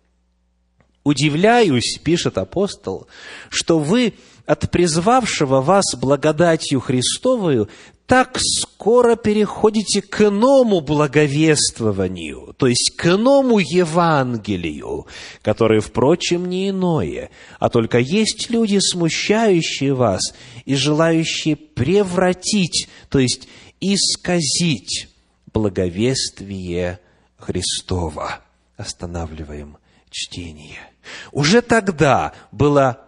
«Удивляюсь,— 1.05 1.99
пишет 2.05 2.39
апостол,— 2.39 3.09
что 3.51 3.79
вы 3.79 4.15
от 4.47 4.71
призвавшего 4.71 5.61
вас 5.61 5.95
благодатью 5.97 6.81
Христовую 6.81 7.69
так 8.07 8.39
скоро 8.39 9.17
переходите 9.17 10.03
к 10.03 10.21
иному 10.21 10.81
благовествованию, 10.81 12.55
то 12.59 12.67
есть 12.67 12.95
к 12.97 13.07
иному 13.07 13.59
Евангелию, 13.59 15.07
которое, 15.41 15.81
впрочем, 15.81 16.47
не 16.47 16.69
иное, 16.69 17.31
а 17.59 17.71
только 17.71 17.99
есть 17.99 18.51
люди, 18.51 18.79
смущающие 18.81 19.95
вас 19.95 20.35
и 20.67 20.75
желающие 20.75 21.57
превратить, 21.57 22.89
то 23.09 23.19
есть 23.19 23.49
исказить 23.81 25.09
благовествие 25.55 26.99
Христова. 27.39 28.41
Останавливаем 28.77 29.79
чтение. 30.11 30.92
Уже 31.33 31.63
тогда 31.63 32.33
было, 32.53 33.01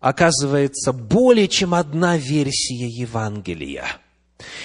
оказывается, 0.00 0.92
более 0.92 1.48
чем 1.48 1.74
одна 1.74 2.16
версия 2.16 2.88
Евангелия– 2.88 3.86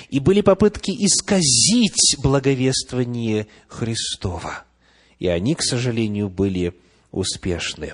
и 0.10 0.20
были 0.20 0.42
попытки 0.42 0.92
исказить 0.92 2.18
благовествование 2.22 3.48
Христова. 3.68 4.64
И 5.20 5.28
они, 5.28 5.56
к 5.56 5.64
сожалению, 5.64 6.30
были 6.30 6.74
успешны. 7.12 7.94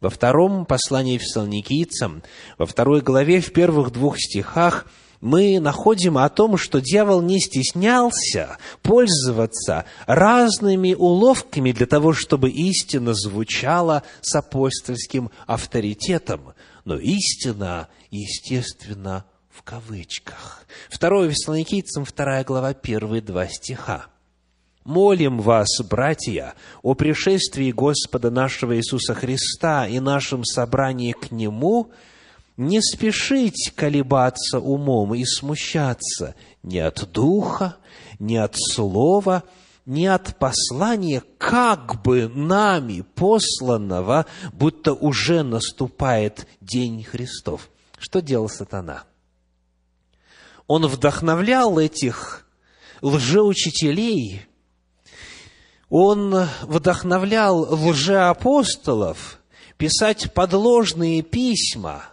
Во 0.00 0.10
втором 0.10 0.66
послании 0.66 1.18
фессалоникийцам, 1.18 2.22
во 2.58 2.66
второй 2.66 3.00
главе, 3.00 3.40
в 3.40 3.52
первых 3.52 3.92
двух 3.92 4.18
стихах, 4.18 4.86
мы 5.24 5.58
находим 5.58 6.18
о 6.18 6.28
том, 6.28 6.58
что 6.58 6.82
дьявол 6.82 7.22
не 7.22 7.40
стеснялся 7.40 8.58
пользоваться 8.82 9.86
разными 10.06 10.92
уловками 10.92 11.72
для 11.72 11.86
того, 11.86 12.12
чтобы 12.12 12.50
истина 12.50 13.14
звучала 13.14 14.02
с 14.20 14.34
апостольским 14.34 15.30
авторитетом. 15.46 16.52
Но 16.84 16.98
истина, 16.98 17.88
естественно, 18.10 19.24
в 19.48 19.62
кавычках. 19.62 20.66
Второе 20.90 21.30
Фессалоникийцам, 21.30 22.04
вторая 22.04 22.44
глава, 22.44 22.74
первые 22.74 23.22
два 23.22 23.48
стиха. 23.48 24.04
«Молим 24.84 25.40
вас, 25.40 25.68
братья, 25.88 26.52
о 26.82 26.92
пришествии 26.92 27.72
Господа 27.72 28.30
нашего 28.30 28.76
Иисуса 28.76 29.14
Христа 29.14 29.88
и 29.88 30.00
нашем 30.00 30.44
собрании 30.44 31.12
к 31.12 31.30
Нему, 31.30 31.90
не 32.56 32.80
спешить 32.80 33.72
колебаться 33.74 34.60
умом 34.60 35.14
и 35.14 35.24
смущаться 35.24 36.34
ни 36.62 36.78
от 36.78 37.10
духа, 37.10 37.76
ни 38.18 38.36
от 38.36 38.56
слова, 38.56 39.42
ни 39.86 40.06
от 40.06 40.36
послания, 40.38 41.22
как 41.38 42.02
бы 42.02 42.28
нами 42.28 43.02
посланного, 43.14 44.26
будто 44.52 44.94
уже 44.94 45.42
наступает 45.42 46.46
день 46.60 47.04
Христов. 47.04 47.70
Что 47.98 48.20
делал 48.20 48.48
сатана? 48.48 49.04
он 50.66 50.86
вдохновлял 50.86 51.78
этих 51.78 52.46
лжеучителей, 53.02 54.46
он 55.90 56.46
вдохновлял 56.62 57.74
лжеапостолов 57.74 59.40
писать 59.76 60.32
подложные 60.32 61.22
письма 61.22 62.04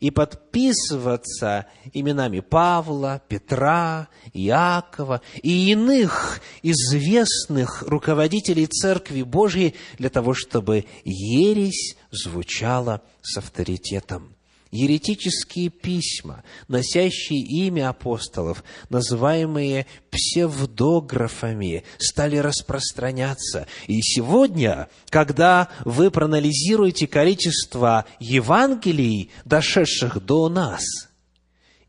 и 0.00 0.10
подписываться 0.10 1.66
именами 1.92 2.40
Павла, 2.40 3.22
Петра, 3.28 4.08
Иакова 4.32 5.20
и 5.42 5.70
иных 5.72 6.40
известных 6.62 7.82
руководителей 7.82 8.66
Церкви 8.66 9.22
Божьей 9.22 9.74
для 9.98 10.10
того, 10.10 10.34
чтобы 10.34 10.86
ересь 11.04 11.96
звучала 12.10 13.02
с 13.22 13.36
авторитетом 13.36 14.33
еретические 14.74 15.68
письма, 15.68 16.42
носящие 16.66 17.40
имя 17.40 17.90
апостолов, 17.90 18.64
называемые 18.90 19.86
псевдографами, 20.10 21.84
стали 21.98 22.38
распространяться. 22.38 23.68
И 23.86 24.00
сегодня, 24.02 24.88
когда 25.10 25.68
вы 25.84 26.10
проанализируете 26.10 27.06
количество 27.06 28.04
Евангелий, 28.18 29.30
дошедших 29.44 30.20
до 30.24 30.48
нас, 30.48 30.82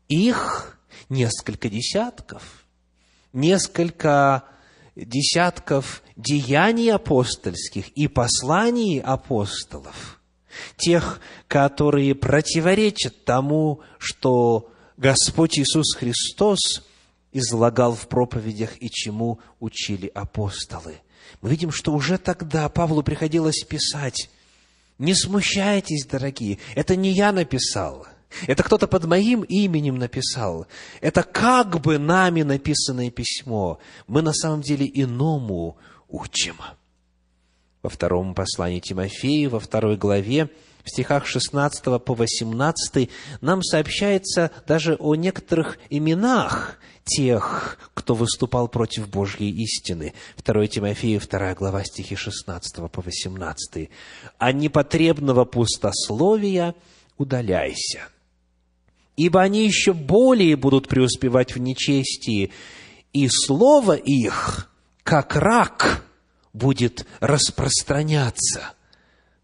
их 0.08 0.78
несколько 1.08 1.68
десятков, 1.68 2.64
несколько 3.32 4.44
десятков 4.94 6.02
деяний 6.14 6.92
апостольских 6.92 7.88
и 7.88 8.06
посланий 8.06 9.00
апостолов– 9.00 10.20
тех, 10.76 11.20
которые 11.48 12.14
противоречат 12.14 13.24
тому, 13.24 13.80
что 13.98 14.70
Господь 14.96 15.58
Иисус 15.58 15.94
Христос 15.94 16.84
излагал 17.32 17.94
в 17.94 18.08
проповедях 18.08 18.80
и 18.80 18.90
чему 18.90 19.40
учили 19.60 20.10
апостолы. 20.14 20.96
Мы 21.42 21.50
видим, 21.50 21.70
что 21.70 21.92
уже 21.92 22.18
тогда 22.18 22.68
Павлу 22.68 23.02
приходилось 23.02 23.64
писать, 23.64 24.30
не 24.98 25.14
смущайтесь, 25.14 26.06
дорогие, 26.06 26.58
это 26.74 26.96
не 26.96 27.12
я 27.12 27.32
написал, 27.32 28.06
это 28.46 28.62
кто-то 28.62 28.86
под 28.86 29.04
моим 29.04 29.42
именем 29.42 29.98
написал. 29.98 30.66
Это 31.00 31.22
как 31.22 31.80
бы 31.80 31.98
нами 31.98 32.42
написанное 32.42 33.10
письмо. 33.10 33.78
Мы 34.06 34.22
на 34.22 34.32
самом 34.32 34.62
деле 34.62 34.90
иному 34.92 35.78
учим. 36.08 36.56
Во 37.86 37.88
втором 37.88 38.34
послании 38.34 38.80
Тимофею, 38.80 39.50
во 39.50 39.60
второй 39.60 39.96
главе, 39.96 40.50
в 40.82 40.90
стихах 40.90 41.24
16 41.24 41.84
по 42.02 42.14
18 42.14 43.08
нам 43.40 43.62
сообщается 43.62 44.50
даже 44.66 44.96
о 44.96 45.14
некоторых 45.14 45.78
именах 45.88 46.80
тех, 47.04 47.78
кто 47.94 48.16
выступал 48.16 48.66
против 48.66 49.08
Божьей 49.08 49.52
истины. 49.62 50.14
2 50.44 50.66
Тимофею, 50.66 51.20
2 51.20 51.54
глава, 51.54 51.84
стихи 51.84 52.16
16 52.16 52.90
по 52.90 53.02
18. 53.02 53.88
«А 54.38 54.50
непотребного 54.50 55.44
пустословия 55.44 56.74
удаляйся, 57.18 58.00
ибо 59.14 59.42
они 59.42 59.64
еще 59.64 59.92
более 59.92 60.56
будут 60.56 60.88
преуспевать 60.88 61.54
в 61.54 61.60
нечестии, 61.60 62.50
и 63.12 63.28
слово 63.28 63.92
их, 63.92 64.72
как 65.04 65.36
рак, 65.36 66.02
будет 66.56 67.06
распространяться. 67.20 68.72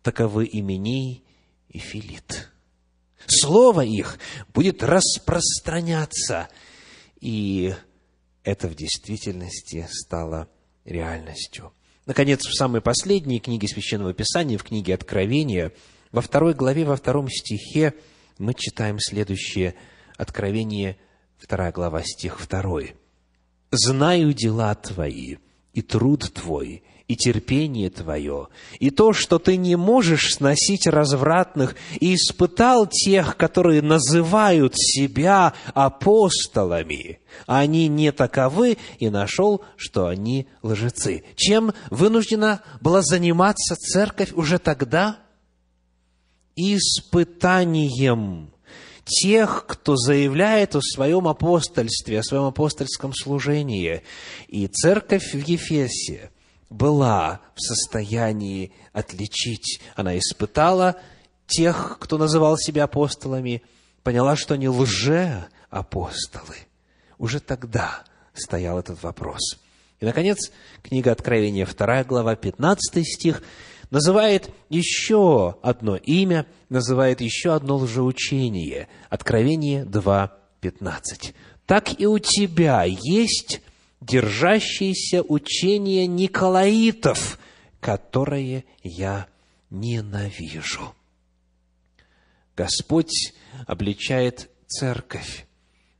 Таковы 0.03 0.49
Именей 0.51 1.25
и 1.69 1.79
Филит. 1.79 2.51
Слово 3.27 3.83
их 3.85 4.19
будет 4.53 4.83
распространяться. 4.83 6.49
И 7.21 7.75
это 8.43 8.69
в 8.69 8.75
действительности 8.75 9.87
стало 9.91 10.49
реальностью. 10.85 11.73
Наконец, 12.07 12.45
в 12.45 12.55
самой 12.57 12.81
последней 12.81 13.39
книге 13.39 13.69
Священного 13.69 14.13
Писания, 14.13 14.59
в 14.59 14.65
книге 14.65 14.95
Откровения, 14.95 15.73
во 16.11 16.21
второй 16.21 16.55
главе, 16.55 16.85
во 16.85 16.97
втором 16.97 17.29
стихе 17.29 17.95
мы 18.39 18.55
читаем 18.55 18.99
следующее 18.99 19.75
Откровение, 20.17 20.97
вторая 21.39 21.73
глава, 21.73 22.03
стих 22.03 22.41
второй. 22.41 22.97
«Знаю 23.71 24.33
дела 24.35 24.75
твои, 24.75 25.37
и 25.73 25.83
труд 25.83 26.33
твой, 26.35 26.83
и 27.13 27.17
терпение 27.17 27.91
твое, 27.91 28.49
и 28.81 28.89
то, 28.89 29.13
что 29.13 29.39
ты 29.39 29.59
не 29.59 29.77
можешь 29.77 30.33
сносить 30.33 30.87
развратных, 30.87 31.77
и 32.01 32.15
испытал 32.15 32.87
тех, 32.87 33.37
которые 33.37 33.83
называют 33.83 34.73
себя 34.75 35.53
апостолами, 35.75 37.21
они 37.47 37.89
не 37.89 38.13
таковы, 38.13 38.79
и 38.99 39.11
нашел, 39.11 39.63
что 39.77 40.07
они 40.07 40.47
лжецы. 40.63 41.25
Чем 41.37 41.75
вынуждена 41.91 42.63
была 42.81 43.03
заниматься 43.03 43.77
церковь 43.77 44.33
уже 44.33 44.59
тогда? 44.59 45.19
Испытанием 46.57 48.55
тех, 49.05 49.67
кто 49.67 49.97
заявляет 49.97 50.77
о 50.77 50.81
своем 50.81 51.29
апостольстве, 51.29 52.21
о 52.21 52.23
своем 52.23 52.45
апостольском 52.45 53.13
служении. 53.13 54.01
И 54.49 54.67
церковь 54.67 55.35
в 55.35 55.47
Ефесе 55.47 56.31
была 56.73 57.41
в 57.55 57.61
состоянии 57.61 58.73
отличить. 58.93 59.81
Она 59.95 60.19
испытала 60.19 60.97
тех, 61.47 61.99
кто 62.01 62.19
называл 62.19 62.57
себя 62.57 62.85
апостолами, 62.85 63.63
поняла, 64.03 64.37
что 64.37 64.55
они 64.55 64.69
лже-апостолы. 64.69 66.57
Уже 67.19 67.41
тогда 67.41 68.03
стоял 68.33 68.79
этот 68.79 69.03
вопрос. 69.03 69.59
И, 70.01 70.05
наконец, 70.05 70.51
книга 70.83 71.13
Откровения, 71.13 71.67
2 71.67 72.05
глава, 72.05 72.35
15 72.35 73.07
стих, 73.07 73.43
называет 73.91 74.51
еще 74.69 75.57
одно 75.63 75.97
имя, 75.97 76.47
называет 76.69 77.21
еще 77.21 77.55
одно 77.55 77.77
лжеучение. 77.77 78.89
Откровение 79.11 79.85
2, 79.85 80.33
15. 80.61 81.35
Так 81.67 82.01
и 82.01 82.07
у 82.07 82.19
тебя 82.19 82.85
есть 82.85 83.61
держащиеся 84.03 85.23
учения 85.23 86.07
Николаитов, 86.07 87.39
которые 87.81 88.65
я 88.83 89.29
ненавижу. 89.71 90.95
Господь 92.57 93.35
обличает 93.67 94.51
церковь 94.67 95.47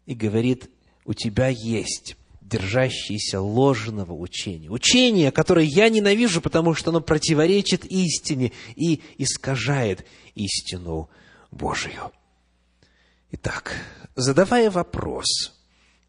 и 0.07 0.15
говорит, 0.15 0.71
у 1.05 1.15
тебя 1.15 1.49
есть 1.49 2.17
держащиеся 2.41 3.41
ложного 3.41 4.13
учения. 4.13 4.69
Учение, 4.69 5.31
которое 5.31 5.65
я 5.65 5.89
ненавижу, 5.89 6.43
потому 6.43 6.75
что 6.75 6.91
оно 6.91 7.01
противоречит 7.01 7.87
истине 7.87 8.53
и 8.77 9.01
искажает 9.17 10.05
истину 10.35 11.09
Божию. 11.51 12.13
Итак, 13.31 13.75
задавая 14.15 14.71
вопрос, 14.71 15.62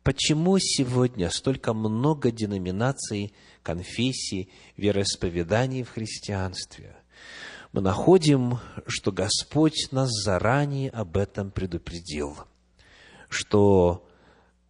Почему 0.04 0.60
сегодня 0.60 1.30
столько 1.30 1.74
много 1.74 2.30
деноминаций, 2.30 3.34
конфессий, 3.64 4.50
вероисповеданий 4.76 5.84
в 5.84 5.92
христианстве? 5.92 6.98
Мы 7.72 7.82
находим, 7.82 8.60
что 8.86 9.14
Господь 9.14 9.88
нас 9.92 10.10
заранее 10.12 10.90
об 10.90 11.16
этом 11.16 11.52
предупредил, 11.52 12.38
что 13.30 14.06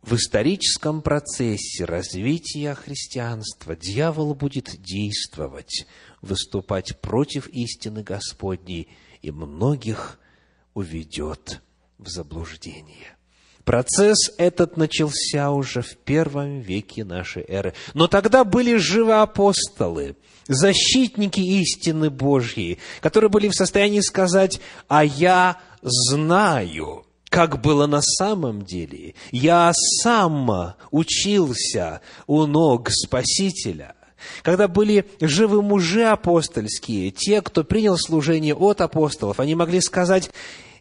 в 0.03 0.13
историческом 0.13 1.01
процессе 1.01 1.85
развития 1.85 2.75
христианства 2.75 3.75
дьявол 3.75 4.35
будет 4.35 4.81
действовать, 4.81 5.87
выступать 6.21 7.01
против 7.01 7.47
истины 7.47 8.03
Господней 8.03 8.87
и 9.23 9.31
многих 9.31 10.19
уведет 10.75 11.63
в 11.97 12.07
заблуждение. 12.07 13.17
Процесс 13.65 14.31
этот 14.37 14.75
начался 14.75 15.51
уже 15.51 15.81
в 15.81 15.95
первом 15.97 16.59
веке 16.59 17.05
нашей 17.05 17.45
эры. 17.47 17.73
Но 17.93 18.07
тогда 18.07 18.43
были 18.43 18.75
живы 18.75 19.21
апостолы, 19.21 20.17
защитники 20.47 21.39
истины 21.39 22.09
Божьей, 22.09 22.79
которые 22.99 23.29
были 23.29 23.47
в 23.47 23.55
состоянии 23.55 24.01
сказать, 24.01 24.59
а 24.89 25.05
я 25.05 25.57
знаю, 25.81 27.05
как 27.29 27.61
было 27.61 27.87
на 27.87 28.01
самом 28.01 28.63
деле. 28.63 29.15
Я 29.31 29.71
сам 29.73 30.75
учился 30.91 32.01
у 32.27 32.45
ног 32.45 32.89
Спасителя. 32.91 33.95
Когда 34.41 34.67
были 34.67 35.05
живы 35.19 35.61
мужи 35.61 36.03
апостольские, 36.03 37.11
те, 37.11 37.41
кто 37.41 37.63
принял 37.63 37.97
служение 37.97 38.55
от 38.55 38.81
апостолов, 38.81 39.39
они 39.39 39.55
могли 39.55 39.81
сказать, 39.81 40.31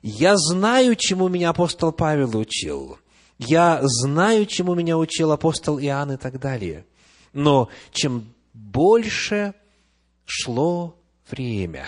я 0.02 0.36
знаю, 0.36 0.96
чему 0.96 1.28
меня 1.28 1.50
апостол 1.50 1.92
Павел 1.92 2.36
учил. 2.36 2.98
Я 3.38 3.80
знаю, 3.82 4.46
чему 4.46 4.74
меня 4.74 4.98
учил 4.98 5.32
апостол 5.32 5.78
Иоанн 5.78 6.12
и 6.12 6.16
так 6.16 6.40
далее. 6.40 6.84
Но 7.32 7.68
чем 7.92 8.34
больше 8.52 9.54
шло 10.24 10.96
время, 11.30 11.86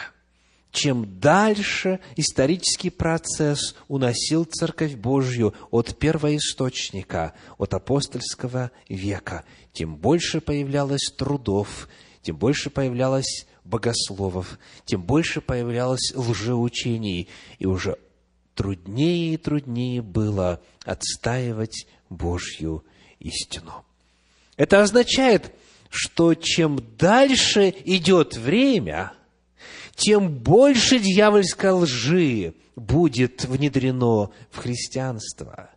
чем 0.71 1.21
дальше 1.21 2.01
исторический 2.17 2.91
процесс 2.91 3.75
уносил 3.89 4.45
Церковь 4.45 4.95
Божью 4.95 5.55
от 5.71 5.97
первоисточника, 5.99 7.35
от 7.59 7.75
апостольского 7.75 8.71
века, 8.89 9.45
тем 9.73 9.97
больше 9.97 10.41
появлялось 10.41 11.13
трудов, 11.17 11.89
тем 12.23 12.37
больше 12.37 12.71
появлялось 12.71 13.47
богословов, 13.65 14.59
тем 14.85 15.03
больше 15.03 15.41
появлялось 15.41 16.13
лжеучений, 16.15 17.29
и 17.59 17.67
уже 17.67 17.99
труднее 18.55 19.35
и 19.35 19.37
труднее 19.37 20.03
было 20.03 20.61
отстаивать 20.85 21.87
Божью 22.11 22.85
истину. 23.19 23.85
Это 24.57 24.83
означает, 24.83 25.53
что 25.91 26.35
чем 26.35 26.79
дальше 26.99 27.75
идет 27.85 28.37
время, 28.37 29.13
тем 29.97 30.29
больше 30.29 30.99
дьявольской 30.99 31.71
лжи 31.71 32.55
будет 32.77 33.45
внедрено 33.45 34.31
в 34.51 34.59
христианство. 34.59 35.71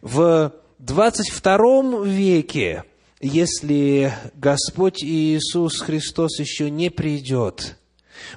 В 0.00 0.52
22 0.78 2.04
веке, 2.04 2.84
если 3.22 4.12
Господь 4.34 5.02
Иисус 5.02 5.80
Христос 5.80 6.40
еще 6.40 6.70
не 6.70 6.90
придет, 6.90 7.78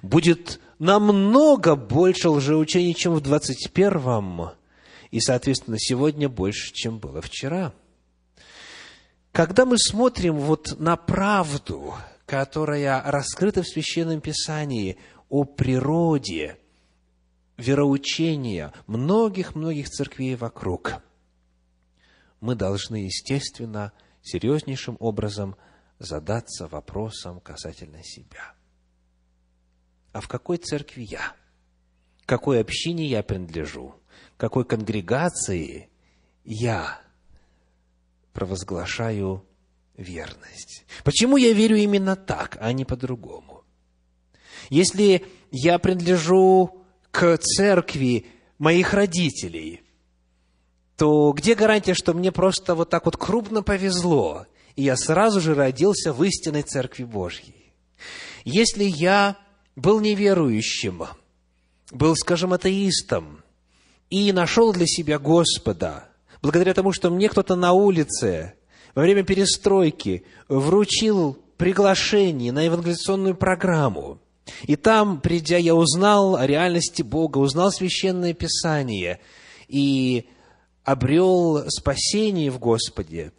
будет 0.03 0.59
намного 0.77 1.75
больше 1.75 2.29
лжеучений, 2.29 2.93
чем 2.93 3.15
в 3.15 3.17
21-м, 3.17 4.51
и, 5.09 5.19
соответственно, 5.19 5.79
сегодня 5.79 6.29
больше, 6.29 6.71
чем 6.71 6.99
было 6.99 7.19
вчера. 7.21 7.73
Когда 9.31 9.65
мы 9.65 9.77
смотрим 9.79 10.35
вот 10.35 10.79
на 10.79 10.95
правду, 10.97 11.95
которая 12.27 13.01
раскрыта 13.01 13.63
в 13.63 13.67
Священном 13.67 14.21
Писании 14.21 14.97
о 15.29 15.45
природе 15.45 16.57
вероучения 17.57 18.71
многих-многих 18.85 19.89
церквей 19.89 20.35
вокруг, 20.35 21.01
мы 22.39 22.53
должны, 22.53 22.97
естественно, 22.97 23.91
серьезнейшим 24.25 24.97
образом 24.99 25.55
задаться 25.99 26.67
вопросом 26.67 27.39
касательно 27.39 28.03
себя– 28.03 28.53
а 30.15 30.21
в 30.21 30.29
какой 30.29 30.55
церкви 30.55 31.01
я? 31.01 31.33
Какой 32.25 32.61
общине 32.61 33.05
я 33.05 33.21
принадлежу? 33.21 33.95
Какой 34.37 34.63
конгрегации 34.63 35.89
я 36.45 37.01
провозглашаю 38.31 39.45
верность? 39.97 40.85
Почему 41.03 41.35
я 41.35 41.51
верю 41.51 41.75
именно 41.75 42.15
так, 42.15 42.57
а 42.61 42.71
не 42.71 42.85
по-другому? 42.85 43.65
Если 44.69 45.25
я 45.51 45.79
принадлежу 45.79 46.85
к 47.11 47.35
церкви 47.39 48.27
моих 48.57 48.93
родителей, 48.93 49.83
то 50.97 51.31
где 51.33 51.55
гарантия, 51.55 51.93
что 51.93 52.13
мне 52.13 52.31
просто 52.31 52.75
вот 52.75 52.89
так 52.89 53.05
вот 53.05 53.17
крупно 53.17 53.63
повезло, 53.63 54.45
и 54.75 54.83
я 54.83 54.95
сразу 54.95 55.41
же 55.41 55.53
родился 55.53 56.13
в 56.13 56.23
истинной 56.23 56.63
Церкви 56.63 57.03
Божьей? 57.03 57.73
Если 58.43 58.83
я 58.83 59.37
был 59.75 59.99
неверующим, 59.99 61.03
был, 61.91 62.15
скажем, 62.15 62.53
атеистом, 62.53 63.43
и 64.09 64.31
нашел 64.31 64.71
для 64.71 64.85
себя 64.85 65.19
Господа, 65.19 66.09
благодаря 66.41 66.73
тому, 66.73 66.91
что 66.93 67.09
мне 67.09 67.27
кто-то 67.27 67.55
на 67.55 67.73
улице 67.73 68.53
во 68.93 69.01
время 69.01 69.23
перестройки 69.23 70.23
вручил 70.47 71.37
приглашение 71.57 72.51
на 72.51 72.61
евангелизационную 72.61 73.35
программу, 73.35 74.19
и 74.63 74.75
там, 74.75 75.21
придя, 75.21 75.57
я 75.57 75.75
узнал 75.75 76.35
о 76.35 76.45
реальности 76.45 77.01
Бога, 77.01 77.39
узнал 77.39 77.71
Священное 77.71 78.33
Писание 78.33 79.19
и 79.67 80.27
обрел 80.85 81.69
спасение 81.69 82.51
в 82.51 82.59
Господе, 82.59 83.33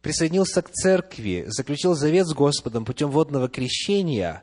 присоединился 0.00 0.62
к 0.62 0.70
церкви, 0.70 1.44
заключил 1.48 1.94
завет 1.94 2.26
с 2.26 2.32
Господом 2.32 2.84
путем 2.84 3.10
водного 3.10 3.48
крещения, 3.48 4.42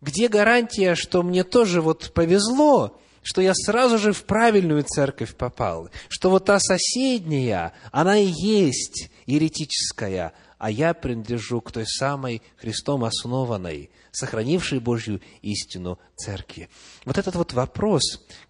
где 0.00 0.28
гарантия, 0.28 0.94
что 0.94 1.22
мне 1.22 1.42
тоже 1.42 1.82
вот 1.82 2.12
повезло, 2.14 2.98
что 3.22 3.42
я 3.42 3.52
сразу 3.54 3.98
же 3.98 4.12
в 4.12 4.24
правильную 4.24 4.84
церковь 4.84 5.34
попал, 5.34 5.90
что 6.08 6.30
вот 6.30 6.44
та 6.44 6.60
соседняя, 6.60 7.74
она 7.90 8.16
и 8.16 8.26
есть 8.26 9.10
еретическая, 9.26 10.32
а 10.58 10.70
я 10.70 10.94
принадлежу 10.94 11.60
к 11.60 11.72
той 11.72 11.86
самой 11.86 12.42
Христом 12.56 13.04
основанной, 13.04 13.90
сохранившей 14.12 14.78
Божью 14.78 15.20
истину 15.42 15.98
церкви. 16.16 16.68
Вот 17.04 17.18
этот 17.18 17.34
вот 17.34 17.52
вопрос 17.52 18.02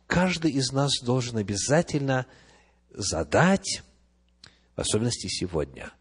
каждый 0.06 0.52
из 0.52 0.72
нас 0.72 1.00
должен 1.02 1.38
обязательно 1.38 2.26
задать, 2.98 3.82
в 4.76 4.80
особенности 4.80 5.28
сегодня, 5.28 5.92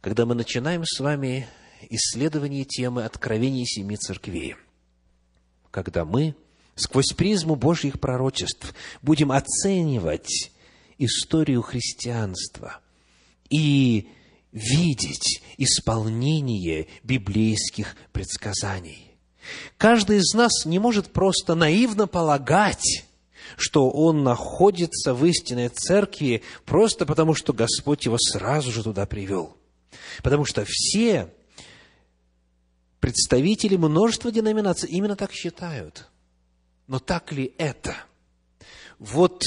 когда 0.00 0.24
мы 0.24 0.34
начинаем 0.34 0.84
с 0.84 1.00
вами 1.00 1.48
исследование 1.90 2.64
темы 2.64 3.04
откровений 3.04 3.66
семи 3.66 3.96
церквей, 3.96 4.56
когда 5.70 6.04
мы 6.04 6.36
сквозь 6.76 7.12
призму 7.12 7.56
Божьих 7.56 8.00
пророчеств 8.00 8.74
будем 9.02 9.32
оценивать 9.32 10.52
историю 10.96 11.62
христианства 11.62 12.80
и 13.50 14.08
видеть 14.52 15.42
исполнение 15.58 16.86
библейских 17.02 17.96
предсказаний. 18.12 19.10
Каждый 19.76 20.18
из 20.18 20.32
нас 20.34 20.64
не 20.64 20.78
может 20.78 21.12
просто 21.12 21.54
наивно 21.54 22.06
полагать, 22.06 23.04
что 23.56 23.90
он 23.90 24.22
находится 24.24 25.14
в 25.14 25.24
истинной 25.24 25.68
церкви 25.68 26.42
просто 26.64 27.06
потому, 27.06 27.34
что 27.34 27.52
Господь 27.52 28.04
его 28.04 28.16
сразу 28.18 28.72
же 28.72 28.82
туда 28.82 29.06
привел. 29.06 29.56
Потому 30.22 30.44
что 30.44 30.64
все 30.66 31.32
представители 33.00 33.76
множества 33.76 34.30
деноминаций 34.32 34.88
именно 34.88 35.16
так 35.16 35.32
считают– 35.32 36.08
но 36.86 36.98
так 36.98 37.32
ли 37.32 37.54
это? 37.58 37.96
Вот 38.98 39.42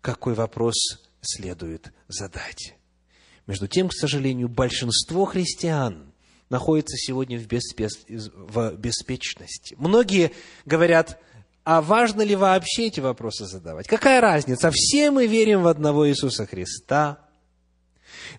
какой 0.00 0.34
вопрос 0.34 0.74
следует 1.20 1.92
задать. 2.08 2.74
Между 3.46 3.68
тем, 3.68 3.88
к 3.88 3.94
сожалению, 3.94 4.48
большинство 4.48 5.24
христиан 5.24 6.12
находится 6.50 6.96
сегодня 6.96 7.38
в, 7.38 7.46
беспе... 7.46 7.88
в 8.08 8.76
беспечности. 8.76 9.74
Многие 9.78 10.32
говорят, 10.64 11.20
а 11.70 11.82
важно 11.82 12.22
ли 12.22 12.34
вообще 12.34 12.86
эти 12.86 13.00
вопросы 13.00 13.44
задавать? 13.44 13.86
Какая 13.86 14.20
разница? 14.20 14.70
Все 14.72 15.10
мы 15.10 15.26
верим 15.26 15.62
в 15.62 15.66
одного 15.66 16.08
Иисуса 16.08 16.46
Христа. 16.46 17.18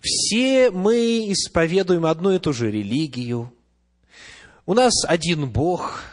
Все 0.02 0.70
мы 0.70 1.30
исповедуем 1.30 2.06
одну 2.06 2.32
и 2.32 2.38
ту 2.40 2.52
же 2.52 2.70
религию. 2.70 3.52
У 4.66 4.74
нас 4.74 5.04
один 5.06 5.48
Бог– 5.48 6.02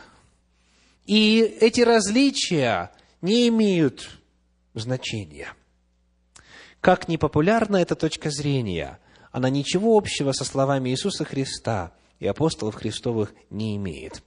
и 1.08 1.39
эти 1.62 1.82
различия 1.82 2.91
не 3.21 3.47
имеют 3.47 4.10
значения. 4.73 5.53
Как 6.82 7.08
ни 7.08 7.15
популярна 7.15 7.77
эта 7.77 7.95
точка 7.95 8.30
зрения, 8.30 8.99
она 9.32 9.49
ничего 9.49 9.97
общего 9.97 10.34
со 10.34 10.43
словами 10.43 10.89
Иисуса 10.89 11.23
Христа 11.23 11.93
и 12.19 12.27
апостолов 12.27 12.75
Христовых 12.75 13.34
не 13.49 13.77
имеет. 13.77 14.21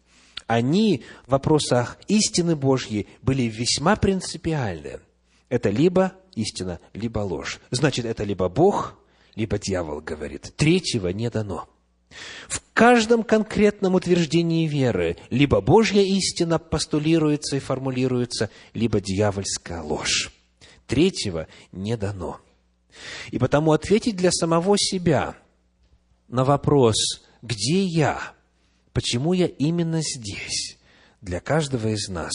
Они 0.51 1.05
в 1.29 1.31
вопросах 1.31 1.97
истины 2.09 2.57
Божьей 2.57 3.07
были 3.23 3.43
весьма 3.43 3.95
принципиальны. 3.95 4.99
Это 5.49 5.71
либо 5.71 6.15
истина, 6.35 6.81
либо 6.93 7.21
ложь. 7.21 7.61
Значит, 7.71 8.05
это 8.05 8.25
либо 8.25 8.49
Бог, 8.49 8.99
либо 9.37 9.61
дьявол 9.61 10.01
говорит. 10.01 10.53
Третьего 10.57 11.07
не 11.11 11.31
дано. 11.31 11.69
В 12.49 12.63
каждом 12.73 13.23
конкретном 13.23 13.95
утверждении 13.95 14.67
веры 14.67 15.19
либо 15.31 15.61
Божья 15.61 16.03
истина 16.03 16.59
постулируется 16.59 17.55
и 17.55 17.61
формулируется, 17.61 18.51
либо 18.75 19.01
дьявольская 19.01 19.83
ложь. 19.83 20.33
Третьего 20.89 21.47
не 21.71 21.97
дано. 21.97 22.41
И 23.31 23.39
потому 23.39 23.71
ответить 23.71 24.17
для 24.17 24.33
самого 24.33 24.77
себя 24.77 25.37
на 26.27 26.43
вопрос, 26.43 26.97
где 27.41 27.85
я, 27.85 28.33
почему 28.93 29.33
я 29.33 29.47
именно 29.47 30.01
здесь, 30.03 30.79
для 31.21 31.41
каждого 31.41 31.89
из 31.89 32.09
нас 32.09 32.33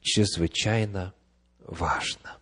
чрезвычайно 0.00 1.14
важно. 1.58 2.38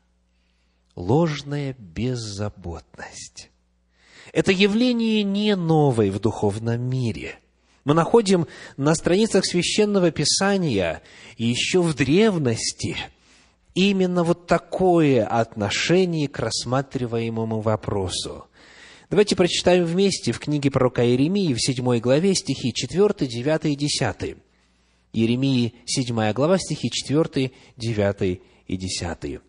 Ложная 0.94 1.74
беззаботность 1.78 3.50
это 4.34 4.50
явление 4.50 5.22
не 5.22 5.54
новое 5.54 6.10
в 6.10 6.18
духовном 6.18 6.80
мире. 6.82 7.38
Мы 7.84 7.94
находим 7.94 8.48
на 8.76 8.94
страницах 8.94 9.44
Священного 9.46 10.10
Писания 10.10 11.02
еще 11.36 11.82
в 11.82 11.94
древности 11.94 12.96
именно 13.74 14.24
вот 14.24 14.46
такое 14.46 15.24
отношение 15.24 16.28
к 16.28 16.38
рассматриваемому 16.40 17.60
вопросу. 17.60 18.46
Давайте 19.10 19.36
прочитаем 19.36 19.84
вместе 19.84 20.32
в 20.32 20.38
книге 20.38 20.70
пророка 20.70 21.04
Иеремии 21.04 21.52
в 21.52 21.60
7 21.60 21.98
главе 21.98 22.34
стихи 22.34 22.72
4, 22.72 23.28
9 23.28 23.64
и 23.66 23.76
10. 23.76 24.36
Иеремии 25.12 25.74
7 25.84 26.32
глава 26.32 26.58
стихи 26.58 26.90
4, 26.90 27.52
9 27.76 28.40
и 28.66 28.76
10. 28.76 29.40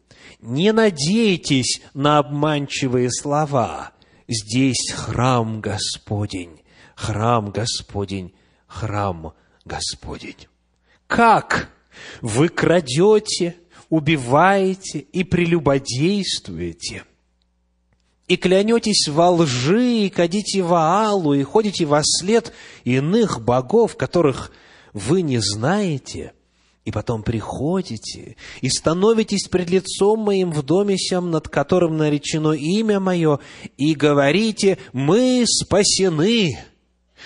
«Не 0.42 0.74
надейтесь 0.74 1.82
на 1.94 2.18
обманчивые 2.18 3.10
слова, 3.12 3.94
здесь 4.28 4.92
храм 4.94 5.62
Господень, 5.62 6.62
храм 6.96 7.50
Господень, 7.52 8.34
храм 8.68 9.34
Господень. 9.64 10.48
Как 11.08 11.70
вы 12.22 12.50
крадете, 12.50 13.56
убиваете 13.90 15.00
и 15.00 15.24
прелюбодействуете, 15.24 17.04
и 18.28 18.38
клянетесь 18.38 19.08
во 19.08 19.30
лжи, 19.30 20.06
и 20.06 20.10
кадите 20.10 20.62
Ваалу, 20.62 21.34
и 21.34 21.44
ходите 21.44 21.86
во 21.86 22.02
след 22.04 22.54
иных 22.84 23.42
богов, 23.44 23.96
которых 23.96 24.52
вы 24.94 25.22
не 25.22 25.40
знаете– 25.40 26.34
и 26.86 26.92
потом 26.92 27.24
приходите 27.24 28.38
и 28.62 28.70
становитесь 28.70 29.48
пред 29.48 29.72
лицом 29.72 30.20
моим 30.20 30.52
в 30.52 30.62
доме 30.62 30.98
сям, 30.98 31.32
над 31.32 31.50
которым 31.50 31.98
наречено 31.98 32.52
имя 32.52 33.00
мое, 33.00 33.40
и 33.76 33.96
говорите, 33.96 34.78
мы 34.94 35.46
спасены, 35.48 36.60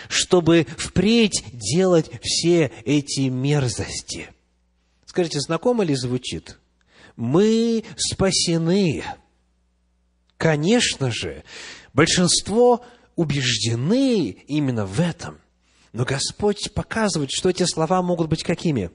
чтобы 0.08 0.66
впредь 0.78 1.44
делать 1.52 2.10
все 2.24 2.72
эти 2.86 3.28
мерзости. 3.28 4.30
Скажите, 5.06 5.42
знакомо 5.42 5.84
ли 5.84 5.94
звучит? 5.94 6.58
Мы 7.18 7.84
спасены. 7.98 9.04
Конечно 10.40 11.12
же, 11.12 11.44
большинство 11.94 12.82
убеждены 13.18 14.30
именно 14.48 14.86
в 14.86 15.02
этом. 15.02 15.40
Но 15.92 16.06
Господь 16.06 16.74
показывает, 16.74 17.30
что 17.30 17.50
эти 17.50 17.64
слова 17.64 18.02
могут 18.02 18.30
быть 18.30 18.44
какими? 18.44 18.90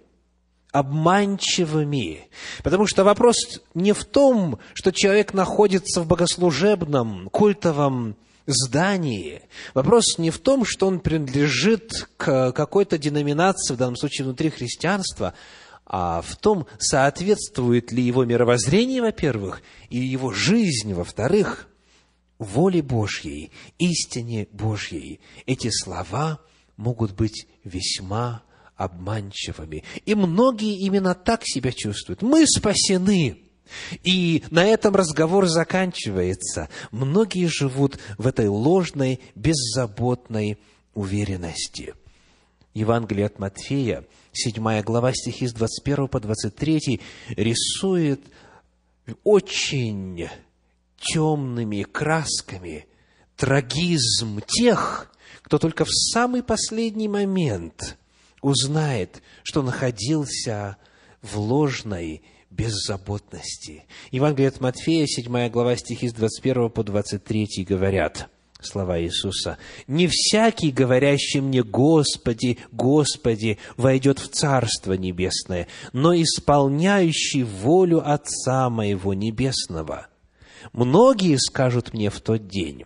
обманчивыми. 0.72 2.28
Потому 2.64 2.88
что 2.88 3.04
вопрос 3.04 3.36
не 3.74 3.92
в 3.92 4.04
том, 4.04 4.58
что 4.72 4.90
человек 4.90 5.32
находится 5.32 6.00
в 6.00 6.08
богослужебном, 6.08 7.28
культовом 7.30 8.16
здании. 8.46 9.42
Вопрос 9.72 10.18
не 10.18 10.30
в 10.30 10.40
том, 10.40 10.64
что 10.64 10.88
он 10.88 10.98
принадлежит 10.98 12.08
к 12.16 12.50
какой-то 12.50 12.98
деноминации, 12.98 13.74
в 13.74 13.76
данном 13.76 13.94
случае 13.94 14.24
внутри 14.24 14.50
христианства, 14.50 15.34
а 15.86 16.22
в 16.22 16.36
том, 16.36 16.66
соответствует 16.78 17.92
ли 17.92 18.02
его 18.02 18.24
мировоззрение, 18.24 19.02
во-первых, 19.02 19.62
и 19.90 19.98
его 19.98 20.32
жизнь, 20.32 20.94
во-вторых, 20.94 21.68
воле 22.38 22.82
Божьей, 22.82 23.52
истине 23.78 24.48
Божьей. 24.50 25.20
Эти 25.46 25.70
слова 25.70 26.40
могут 26.76 27.12
быть 27.12 27.46
весьма 27.64 28.42
обманчивыми. 28.76 29.84
И 30.04 30.14
многие 30.14 30.78
именно 30.78 31.14
так 31.14 31.42
себя 31.44 31.70
чувствуют. 31.70 32.22
Мы 32.22 32.46
спасены. 32.46 33.38
И 34.02 34.42
на 34.50 34.64
этом 34.64 34.94
разговор 34.94 35.46
заканчивается. 35.46 36.68
Многие 36.90 37.46
живут 37.46 37.98
в 38.18 38.26
этой 38.26 38.48
ложной, 38.48 39.20
беззаботной 39.34 40.58
уверенности. 40.92 41.94
Евангелие 42.74 43.26
от 43.26 43.38
Матфея, 43.38 44.04
7 44.32 44.82
глава, 44.82 45.12
стихи 45.14 45.46
с 45.46 45.52
21 45.52 46.08
по 46.08 46.18
23, 46.20 47.00
рисует 47.36 48.20
очень 49.22 50.28
темными 50.96 51.84
красками 51.84 52.86
трагизм 53.36 54.40
тех, 54.46 55.12
кто 55.42 55.58
только 55.58 55.84
в 55.84 55.90
самый 55.90 56.42
последний 56.42 57.08
момент 57.08 57.96
узнает, 58.42 59.22
что 59.44 59.62
находился 59.62 60.76
в 61.22 61.38
ложной 61.38 62.22
беззаботности. 62.50 63.84
Евангелие 64.10 64.48
от 64.48 64.60
Матфея, 64.60 65.06
7 65.06 65.48
глава, 65.50 65.76
стихи 65.76 66.08
с 66.08 66.12
21 66.12 66.70
по 66.70 66.82
23 66.82 67.64
говорят 67.68 68.28
слова 68.66 69.00
Иисуса. 69.00 69.58
«Не 69.86 70.08
всякий, 70.08 70.70
говорящий 70.70 71.40
мне, 71.40 71.62
Господи, 71.62 72.58
Господи, 72.72 73.58
войдет 73.76 74.18
в 74.18 74.28
Царство 74.28 74.94
Небесное, 74.94 75.68
но 75.92 76.14
исполняющий 76.14 77.42
волю 77.42 78.02
Отца 78.04 78.70
Моего 78.70 79.14
Небесного. 79.14 80.08
Многие 80.72 81.36
скажут 81.36 81.92
мне 81.92 82.10
в 82.10 82.20
тот 82.20 82.48
день, 82.48 82.84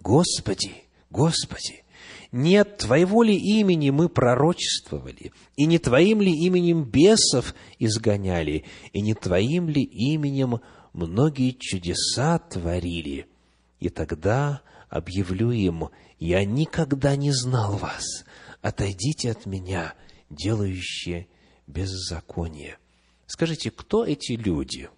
Господи, 0.00 0.72
Господи, 1.10 1.84
нет 2.32 2.78
Твоего 2.78 3.22
ли 3.22 3.36
имени 3.36 3.90
мы 3.90 4.08
пророчествовали, 4.08 5.32
и 5.56 5.66
не 5.66 5.78
Твоим 5.78 6.20
ли 6.20 6.32
именем 6.32 6.84
бесов 6.84 7.54
изгоняли, 7.78 8.64
и 8.92 9.00
не 9.00 9.14
Твоим 9.14 9.68
ли 9.68 9.82
именем 9.82 10.60
многие 10.92 11.52
чудеса 11.58 12.38
творили? 12.38 13.26
И 13.78 13.88
тогда 13.88 14.62
объявлю 14.88 15.50
им, 15.50 15.90
я 16.18 16.44
никогда 16.44 17.16
не 17.16 17.32
знал 17.32 17.76
вас, 17.76 18.24
отойдите 18.62 19.30
от 19.30 19.46
меня, 19.46 19.94
делающие 20.30 21.28
беззаконие. 21.66 22.78
Скажите, 23.26 23.70
кто 23.70 24.04
эти 24.04 24.32
люди? 24.32 24.88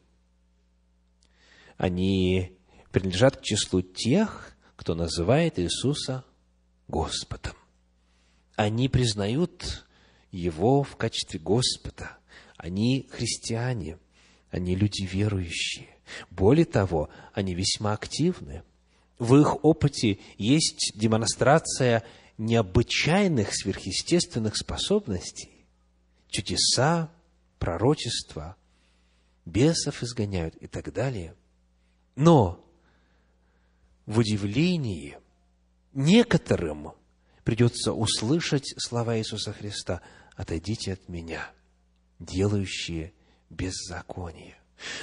Они 1.76 2.56
принадлежат 2.90 3.38
к 3.38 3.42
числу 3.42 3.82
тех, 3.82 4.56
кто 4.76 4.94
называет 4.94 5.58
Иисуса 5.58 6.24
Господом. 6.86 7.54
Они 8.56 8.88
признают 8.88 9.86
Его 10.30 10.82
в 10.82 10.96
качестве 10.96 11.40
Господа. 11.40 12.18
Они 12.56 13.08
христиане, 13.10 13.98
они 14.50 14.74
люди 14.74 15.02
верующие. 15.04 15.88
Более 16.30 16.64
того, 16.64 17.08
они 17.32 17.54
весьма 17.54 17.92
активны. 17.92 18.62
В 19.18 19.36
их 19.36 19.64
опыте 19.64 20.18
есть 20.36 20.92
демонстрация 20.94 22.04
необычайных 22.36 23.54
сверхъестественных 23.54 24.56
способностей, 24.56 25.66
чудеса, 26.28 27.10
пророчества, 27.58 28.56
бесов 29.44 30.02
изгоняют 30.02 30.54
и 30.56 30.66
так 30.66 30.92
далее. 30.92 31.34
Но 32.14 32.64
в 34.06 34.18
удивлении– 34.18 35.18
некоторым 35.98 36.92
придется 37.44 37.92
услышать 37.92 38.74
слова 38.78 39.18
Иисуса 39.18 39.52
Христа 39.52 40.00
«Отойдите 40.36 40.92
от 40.92 41.08
меня, 41.08 41.50
делающие 42.18 43.12
беззаконие». 43.50 44.57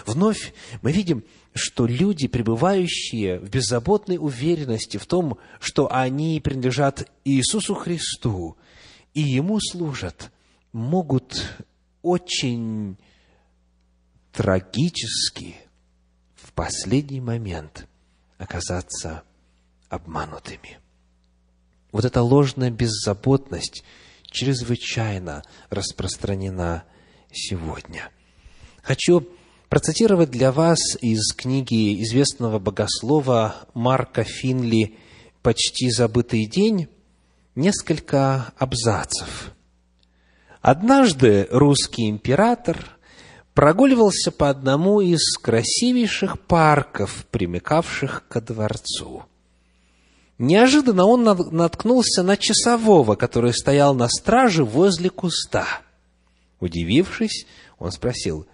Вновь 0.05 0.53
мы 0.81 0.91
видим, 0.91 1.23
что 1.53 1.85
люди, 1.85 2.27
пребывающие 2.27 3.39
в 3.39 3.49
беззаботной 3.49 4.17
уверенности 4.17 4.97
в 4.97 5.05
том, 5.05 5.37
что 5.59 5.91
они 5.93 6.39
принадлежат 6.41 7.09
Иисусу 7.23 7.75
Христу 7.75 8.57
и 9.13 9.21
Ему 9.21 9.59
служат, 9.59 10.31
могут 10.71 11.43
очень 12.01 12.97
трагически 14.31 15.55
в 16.35 16.51
последний 16.53 17.21
момент 17.21 17.87
оказаться 18.37 19.23
обманутыми. 19.87 20.79
Вот 21.91 22.03
эта 22.03 22.21
ложная 22.21 22.71
беззаботность 22.71 23.85
чрезвычайно 24.29 25.43
распространена 25.69 26.83
сегодня. 27.31 28.11
Хочу 28.81 29.25
процитировать 29.69 30.31
для 30.31 30.51
вас 30.51 30.79
из 31.01 31.33
книги 31.33 32.01
известного 32.03 32.59
богослова 32.59 33.55
Марка 33.73 34.23
Финли 34.23 34.97
«Почти 35.41 35.89
забытый 35.89 36.45
день» 36.45 36.87
несколько 37.55 38.53
абзацев. 38.57 39.51
Однажды 40.61 41.47
русский 41.51 42.09
император 42.09 42.97
прогуливался 43.53 44.31
по 44.31 44.49
одному 44.49 45.01
из 45.01 45.37
красивейших 45.37 46.39
парков, 46.39 47.25
примыкавших 47.31 48.27
ко 48.27 48.41
дворцу– 48.41 49.23
Неожиданно 50.37 51.05
он 51.05 51.23
наткнулся 51.23 52.21
на 52.21 52.35
часового, 52.35 53.15
который 53.15 53.53
стоял 53.53 53.95
на 53.95 54.09
страже 54.09 54.65
возле 54.65 55.09
куста. 55.09 55.65
Удивившись, 56.59 57.45
он 57.79 57.91
спросил, 57.91 58.45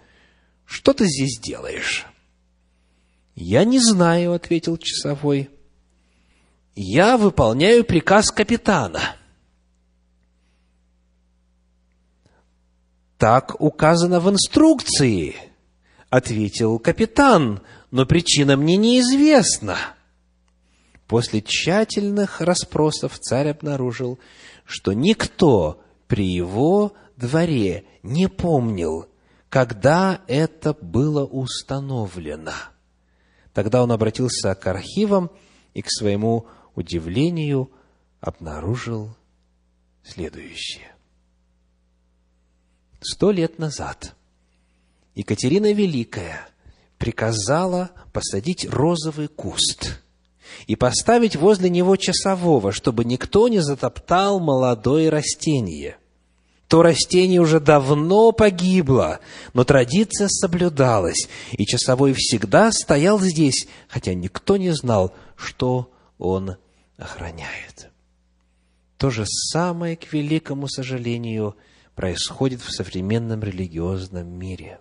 «Что 0.72 0.94
ты 0.94 1.04
здесь 1.04 1.38
делаешь?» 1.38 2.06
«Я 3.34 3.64
не 3.64 3.78
знаю»,— 3.78 4.32
ответил 4.34 4.78
часовой. 4.78 5.50
«Я 6.74 7.18
выполняю 7.18 7.84
приказ 7.84 8.30
капитана». 8.30 9.16
«Так 13.18 13.60
указано 13.60 14.18
в 14.18 14.30
инструкции»,— 14.30 15.36
ответил 16.08 16.78
капитан, 16.78 17.60
«но 17.90 18.06
причина 18.06 18.56
мне 18.56 18.78
неизвестна». 18.78 19.76
После 21.06 21.42
тщательных 21.42 22.40
расспросов 22.40 23.18
царь 23.18 23.50
обнаружил, 23.50 24.18
что 24.64 24.94
никто 24.94 25.82
при 26.06 26.26
его 26.26 26.94
дворе 27.18 27.84
не 28.02 28.26
помнил, 28.26 29.11
когда 29.52 30.22
это 30.28 30.72
было 30.72 31.26
установлено. 31.26 32.54
Тогда 33.52 33.82
он 33.82 33.92
обратился 33.92 34.54
к 34.54 34.66
архивам 34.66 35.30
и, 35.74 35.82
к 35.82 35.90
своему 35.90 36.46
удивлению, 36.74 37.70
обнаружил 38.22 39.14
следующее. 40.02 40.90
Сто 43.02 43.30
лет 43.30 43.58
назад 43.58 44.16
Екатерина 45.14 45.70
Великая 45.74 46.48
приказала 46.96 47.90
посадить 48.14 48.66
розовый 48.66 49.28
куст– 49.28 50.00
и 50.66 50.76
поставить 50.76 51.34
возле 51.34 51.70
него 51.70 51.96
часового, 51.96 52.72
чтобы 52.72 53.04
никто 53.04 53.48
не 53.48 53.60
затоптал 53.60 54.38
молодое 54.38 55.08
растение. 55.08 55.96
То 56.72 56.80
растение 56.80 57.38
уже 57.38 57.60
давно 57.60 58.32
погибло, 58.32 59.20
но 59.52 59.62
традиция 59.62 60.28
соблюдалась, 60.28 61.28
и 61.50 61.66
часовой 61.66 62.14
всегда 62.16 62.72
стоял 62.72 63.20
здесь, 63.20 63.66
хотя 63.88 64.14
никто 64.14 64.56
не 64.56 64.70
знал, 64.70 65.12
что 65.36 65.90
он 66.16 66.56
охраняет. 66.96 67.90
То 68.96 69.10
же 69.10 69.24
самое, 69.26 69.96
к 69.96 70.14
великому 70.14 70.66
сожалению, 70.66 71.56
происходит 71.94 72.62
в 72.62 72.72
современном 72.72 73.42
религиозном 73.42 74.28
мире. 74.28 74.80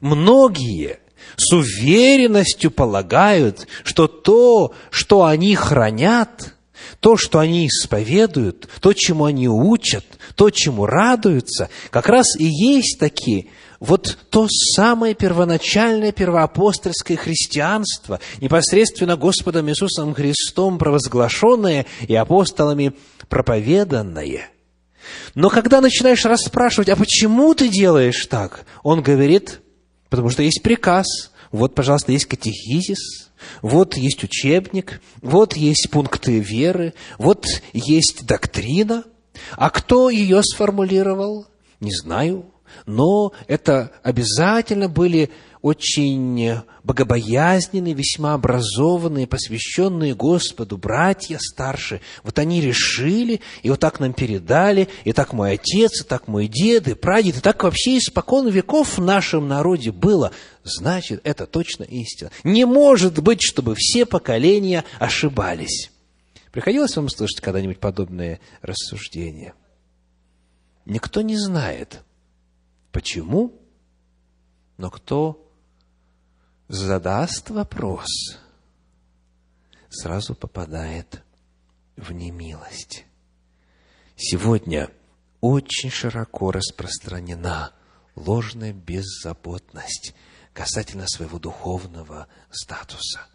Многие 0.00 1.00
с 1.34 1.52
уверенностью 1.52 2.70
полагают, 2.70 3.66
что 3.82 4.06
то, 4.06 4.74
что 4.92 5.24
они 5.24 5.56
хранят, 5.56 6.54
то, 7.00 7.16
что 7.16 7.40
они 7.40 7.66
исповедуют, 7.66 8.68
то, 8.80 8.92
чему 8.92 9.24
они 9.24 9.48
учат, 9.48 10.04
то, 10.34 10.50
чему 10.50 10.86
радуются, 10.86 11.68
как 11.90 12.08
раз 12.08 12.36
и 12.38 12.44
есть 12.44 12.98
такие 12.98 13.46
вот 13.80 14.16
то 14.30 14.46
самое 14.48 15.14
первоначальное 15.14 16.12
первоапостольское 16.12 17.16
христианство, 17.16 18.20
непосредственно 18.40 19.16
Господом 19.16 19.68
Иисусом 19.68 20.14
Христом 20.14 20.78
провозглашенное 20.78 21.86
и 22.06 22.14
апостолами 22.14 22.92
проповеданное. 23.28 24.48
Но 25.34 25.50
когда 25.50 25.80
начинаешь 25.80 26.24
расспрашивать, 26.24 26.88
а 26.88 26.96
почему 26.96 27.54
ты 27.54 27.68
делаешь 27.68 28.26
так, 28.26 28.64
он 28.84 29.02
говорит, 29.02 29.62
Потому 30.12 30.28
что 30.28 30.42
есть 30.42 30.60
приказ, 30.60 31.06
вот, 31.52 31.74
пожалуйста, 31.74 32.12
есть 32.12 32.26
катехизис, 32.26 33.30
вот 33.62 33.96
есть 33.96 34.22
учебник, 34.22 35.00
вот 35.22 35.56
есть 35.56 35.88
пункты 35.90 36.38
веры, 36.38 36.92
вот 37.16 37.46
есть 37.72 38.26
доктрина. 38.26 39.04
А 39.56 39.70
кто 39.70 40.10
ее 40.10 40.42
сформулировал? 40.42 41.46
Не 41.80 41.92
знаю. 41.92 42.46
Но 42.86 43.32
это 43.48 43.92
обязательно 44.02 44.88
были 44.88 45.30
очень 45.60 46.56
богобоязненные, 46.82 47.94
весьма 47.94 48.34
образованные, 48.34 49.28
посвященные 49.28 50.14
Господу 50.14 50.76
братья 50.76 51.38
старшие. 51.40 52.00
Вот 52.24 52.40
они 52.40 52.60
решили, 52.60 53.40
и 53.62 53.70
вот 53.70 53.78
так 53.78 54.00
нам 54.00 54.12
передали, 54.12 54.88
и 55.04 55.12
так 55.12 55.32
мой 55.32 55.52
отец, 55.52 56.00
и 56.00 56.04
так 56.04 56.26
мой 56.26 56.48
дед, 56.48 56.88
и 56.88 56.94
прадед, 56.94 57.36
и 57.36 57.40
так 57.40 57.62
вообще 57.62 57.98
испокон 57.98 58.48
веков 58.48 58.98
в 58.98 59.02
нашем 59.02 59.46
народе 59.46 59.92
было. 59.92 60.32
Значит, 60.64 61.20
это 61.22 61.46
точно 61.46 61.84
истина. 61.84 62.30
Не 62.42 62.64
может 62.64 63.22
быть, 63.22 63.42
чтобы 63.42 63.76
все 63.76 64.04
поколения 64.04 64.84
ошибались. 64.98 65.91
Приходилось 66.52 66.94
вам 66.96 67.08
слышать 67.08 67.40
когда-нибудь 67.40 67.80
подобные 67.80 68.38
рассуждения? 68.60 69.54
Никто 70.84 71.22
не 71.22 71.36
знает, 71.36 72.02
почему, 72.92 73.58
но 74.76 74.90
кто 74.90 75.50
задаст 76.68 77.48
вопрос, 77.48 78.06
сразу 79.88 80.34
попадает 80.34 81.22
в 81.96 82.12
немилость. 82.12 83.06
Сегодня 84.16 84.90
очень 85.40 85.90
широко 85.90 86.50
распространена 86.50 87.72
ложная 88.14 88.74
беззаботность 88.74 90.14
касательно 90.52 91.06
своего 91.08 91.38
духовного 91.38 92.28
статуса. 92.50 93.26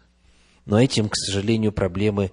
Но 0.66 0.80
этим, 0.80 1.08
к 1.08 1.16
сожалению, 1.16 1.72
проблемы 1.72 2.32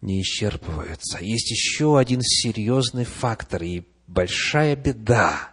не 0.00 0.22
исчерпываются. 0.22 1.18
Есть 1.20 1.50
еще 1.50 1.98
один 1.98 2.20
серьезный 2.22 3.04
фактор 3.04 3.62
и 3.62 3.84
большая 4.06 4.76
беда, 4.76 5.50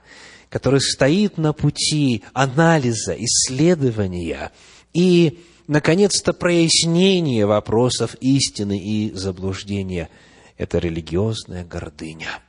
который 0.50 0.82
стоит 0.82 1.38
на 1.38 1.54
пути 1.54 2.24
анализа, 2.34 3.16
исследования– 3.18 4.52
и, 4.94 5.40
наконец-то, 5.68 6.34
прояснение 6.34 7.46
вопросов 7.46 8.16
истины 8.22 8.78
и 8.78 9.12
заблуждения– 9.12 10.10
это 10.58 10.78
религиозная 10.78 11.66
гордыня. 11.66 12.40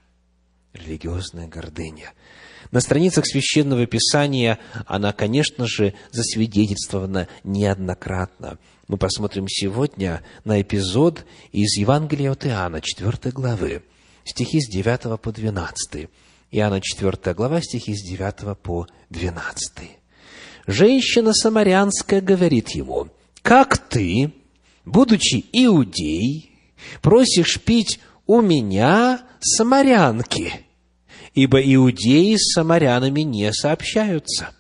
Религиозная 0.75 1.49
гордыня. 1.49 2.13
На 2.71 2.81
страницах 2.81 3.27
Священного 3.27 3.87
Писания 3.87 4.59
она, 4.87 5.13
конечно 5.13 5.67
же, 5.67 5.95
засвидетельствована 6.11 7.29
неоднократно. 7.45 8.59
Мы 8.89 8.97
посмотрим 8.97 9.49
сегодня 9.49 10.23
на 10.45 10.61
эпизод 10.61 11.25
из 11.53 11.77
Евангелия 11.77 12.33
от 12.33 12.47
Иоанна, 12.47 12.81
4 12.81 13.33
главы, 13.33 13.83
стихи 14.25 14.61
с 14.61 14.69
9 14.69 15.21
по 15.21 15.33
12. 15.33 16.09
Иоанна 16.51 16.81
4 16.81 17.35
глава, 17.35 17.61
стихи 17.63 17.95
с 17.95 18.03
9 18.03 18.59
по 18.59 18.87
12 19.11 19.99
женщина 20.67 21.33
самарянская 21.33 22.21
говорит 22.21 22.71
ему, 22.71 23.09
«Как 23.43 23.79
ты, 23.79 24.33
будучи 24.85 25.45
иудей, 25.53 26.59
просишь 27.03 27.61
пить 27.61 28.01
у 28.27 28.41
меня 28.41 29.23
самарянки, 29.41 30.53
ибо 31.35 31.61
иудеи 31.61 32.37
с 32.37 32.55
самарянами 32.55 33.21
не 33.21 33.53
сообщаются». 33.53 34.51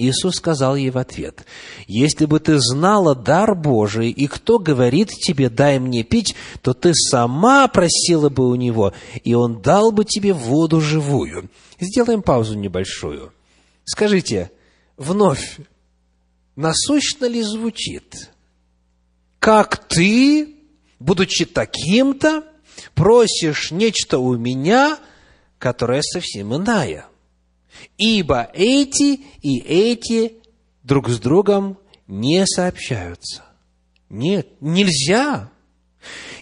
Иисус 0.00 0.36
сказал 0.36 0.76
ей 0.76 0.90
в 0.90 0.96
ответ, 0.96 1.44
«Если 1.86 2.24
бы 2.24 2.40
ты 2.40 2.58
знала 2.58 3.14
дар 3.14 3.54
Божий, 3.54 4.10
и 4.10 4.26
кто 4.28 4.58
говорит 4.58 5.10
тебе, 5.10 5.50
дай 5.50 5.78
мне 5.78 6.04
пить, 6.04 6.34
то 6.62 6.72
ты 6.72 6.94
сама 6.94 7.68
просила 7.68 8.30
бы 8.30 8.48
у 8.48 8.54
него, 8.54 8.94
и 9.24 9.34
он 9.34 9.60
дал 9.60 9.92
бы 9.92 10.06
тебе 10.06 10.32
воду 10.32 10.80
живую». 10.80 11.50
Сделаем 11.78 12.22
паузу 12.22 12.54
небольшую. 12.54 13.32
Скажите, 13.84 14.50
вновь, 14.96 15.58
насущно 16.56 17.26
ли 17.26 17.42
звучит? 17.42 18.30
Как 19.38 19.88
ты, 19.88 20.56
будучи 20.98 21.44
таким-то, 21.44 22.44
просишь 22.94 23.70
нечто 23.70 24.18
у 24.18 24.36
меня, 24.36 24.98
которое 25.58 26.02
совсем 26.02 26.54
иная. 26.54 27.09
Ибо 27.98 28.50
эти 28.52 29.20
и 29.42 29.58
эти 29.58 30.34
друг 30.82 31.08
с 31.08 31.18
другом 31.18 31.78
не 32.06 32.46
сообщаются. 32.46 33.44
Нет, 34.08 34.48
нельзя. 34.60 35.50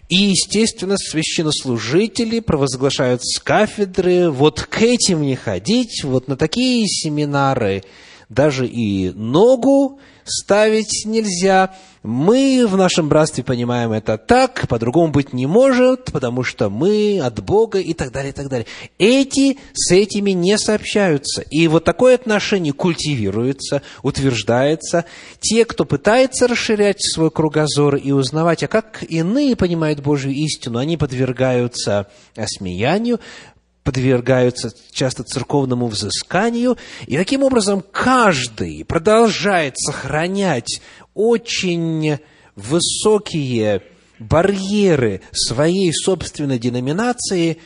И, 0.09 0.16
естественно, 0.16 0.97
священнослужители 0.97 2.41
провозглашают 2.41 3.22
с 3.22 3.39
кафедры, 3.41 4.31
вот 4.31 4.62
к 4.62 4.81
этим 4.81 5.22
не 5.22 5.37
ходить, 5.37 6.03
вот 6.03 6.29
на 6.29 6.37
такие 6.37 6.87
семинары– 6.87 7.85
даже 8.29 8.66
и 8.66 9.11
ногу 9.11 10.01
ставить 10.29 11.05
нельзя. 11.05 11.74
Мы 12.03 12.66
в 12.66 12.76
нашем 12.76 13.09
братстве 13.09 13.43
понимаем 13.43 13.93
это 13.93 14.16
так, 14.18 14.68
по-другому 14.68 15.12
быть 15.12 15.33
не 15.33 15.47
может, 15.47 16.07
потому 16.12 16.45
что 16.45 16.70
мы 16.70 17.20
от 17.20 17.43
Бога 17.43 17.81
и 17.81 17.93
так 17.93 18.12
далее, 18.12 18.31
и 18.31 18.35
так 18.35 18.49
далее. 18.49 18.66
Эти 18.99 19.59
с 19.74 19.91
этими 19.91 20.31
не 20.31 20.57
сообщаются. 20.59 21.43
И 21.43 21.66
вот 21.66 21.85
такое 21.85 22.14
отношение 22.14 22.72
культивируется, 22.72 23.83
утверждается. 24.03 25.05
Те, 25.41 25.64
кто 25.64 25.85
пытается 25.85 26.47
расширять 26.47 27.03
свой 27.03 27.31
кругозор 27.31 27.97
и 27.97 28.12
узнавать, 28.12 28.62
а 28.62 28.68
как 28.68 29.03
иные 29.03 29.57
понимают 29.57 30.01
Божью 30.01 30.33
истину, 30.33 30.79
они 30.79 30.97
подвергаются 30.97 32.07
осмеянию, 32.37 33.18
подвергаются 33.89 34.70
часто 34.91 35.24
церковному 35.24 35.86
взысканию, 35.86 36.76
и 37.07 37.16
таким 37.16 37.43
образом 37.43 37.80
каждый 37.80 38.84
продолжает 38.84 39.78
сохранять 39.78 40.82
очень 41.14 42.18
высокие 42.55 43.82
барьеры 44.18 45.22
своей 45.32 45.91
собственной 45.95 46.59
деноминации, 46.59 47.62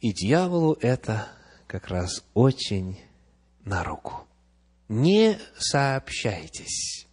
и 0.00 0.12
дьяволу 0.12 0.76
это 0.82 1.26
как 1.66 1.88
раз 1.88 2.22
очень 2.34 3.00
на 3.64 3.84
руку. 3.84 4.26
Не 4.90 5.38
сообщайтесь, 5.56 7.06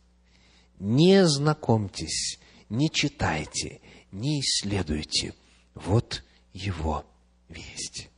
не 0.79 1.25
знакомьтесь, 1.25 2.39
не 2.67 2.91
читайте, 2.91 3.79
не 4.11 4.41
исследуйте. 4.41 5.33
Вот 5.75 6.25
его 6.51 7.05
весть. 7.49 8.09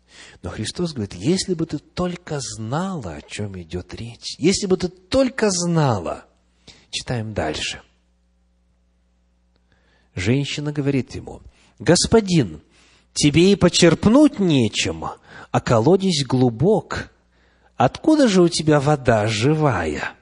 Но 0.44 0.50
Христос 0.50 0.94
говорит, 0.94 1.14
если 1.14 1.54
бы 1.54 1.66
ты 1.66 1.78
только 1.80 2.40
знала, 2.40 3.16
о 3.16 3.22
чем 3.22 3.60
идет 3.62 3.94
речь, 3.94 4.36
если 4.38 4.68
бы 4.68 4.78
ты 4.78 4.88
только 4.88 5.50
знала, 5.50 6.26
читаем 6.90 7.34
дальше. 7.34 7.82
Женщина 10.16 10.74
говорит 10.74 11.16
ему, 11.16 11.42
господин, 11.80 12.62
тебе 13.14 13.52
и 13.52 13.56
почерпнуть 13.56 14.40
нечем, 14.40 15.06
а 15.52 15.60
колодец 15.62 16.26
глубок. 16.26 17.12
Откуда 17.78 18.28
же 18.28 18.42
у 18.42 18.50
тебя 18.50 18.80
вода 18.80 19.28
живая? 19.28 20.16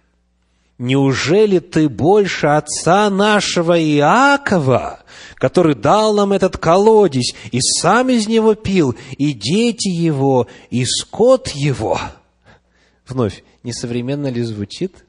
Неужели 0.79 1.59
ты 1.59 1.89
больше 1.89 2.47
отца 2.47 3.09
нашего 3.09 3.77
Иакова, 3.77 5.01
который 5.35 5.75
дал 5.75 6.13
нам 6.13 6.31
этот 6.31 6.57
колодец, 6.57 7.35
и 7.51 7.59
сам 7.59 8.09
из 8.09 8.29
него 8.29 8.55
пил, 8.55 8.95
и 9.17 9.33
дети 9.33 9.89
его, 9.89 10.47
и 10.69 10.85
скот 10.85 11.49
его. 11.49 11.99
Вновь, 13.05 13.43
несовременно 13.61 14.27
ли 14.27 14.41
звучит? 14.41 15.03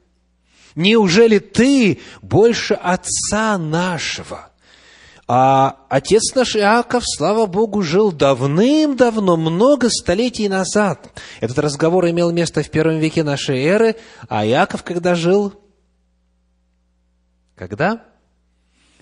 Неужели 0.75 1.39
ты 1.39 1.99
больше 2.21 2.73
отца 2.73 3.57
нашего? 3.57 4.49
А 5.25 5.77
отец 5.87 6.35
наш 6.35 6.57
Иаков, 6.57 7.03
слава 7.05 7.45
Богу, 7.45 7.81
жил 7.81 8.11
давным-давно, 8.11 9.37
много 9.37 9.89
столетий 9.89 10.49
назад. 10.49 11.09
Этот 11.39 11.59
разговор 11.59 12.09
имел 12.09 12.31
место 12.31 12.61
в 12.61 12.69
первом 12.69 12.99
веке 12.99 13.23
нашей 13.23 13.63
эры, 13.63 13.95
а 14.27 14.45
Иаков 14.45 14.83
когда 14.83 15.15
жил? 15.15 15.60
Когда? 17.61 18.03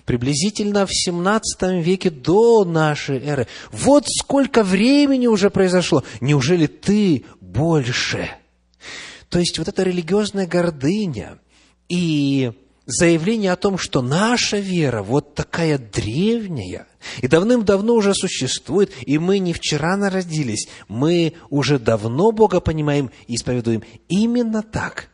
приблизительно 0.04 0.86
в 0.86 0.90
17 0.92 1.84
веке 1.84 2.10
до 2.10 2.64
нашей 2.64 3.18
эры. 3.20 3.46
Вот 3.70 4.06
сколько 4.08 4.64
времени 4.64 5.28
уже 5.28 5.50
произошло. 5.50 6.02
Неужели 6.20 6.66
ты 6.66 7.24
больше? 7.40 8.28
То 9.28 9.38
есть 9.38 9.58
вот 9.58 9.68
эта 9.68 9.84
религиозная 9.84 10.48
гордыня 10.48 11.38
и 11.88 12.50
заявление 12.86 13.52
о 13.52 13.56
том, 13.56 13.78
что 13.78 14.02
наша 14.02 14.58
вера 14.58 15.02
вот 15.02 15.34
такая 15.36 15.78
древняя, 15.78 16.88
и 17.22 17.28
давным-давно 17.28 17.94
уже 17.94 18.14
существует, 18.14 18.90
и 19.06 19.18
мы 19.18 19.38
не 19.38 19.52
вчера 19.52 19.96
народились, 19.96 20.66
мы 20.88 21.34
уже 21.50 21.78
давно 21.78 22.32
Бога 22.32 22.60
понимаем 22.60 23.12
и 23.28 23.36
исповедуем 23.36 23.84
именно 24.08 24.62
так. 24.62 25.09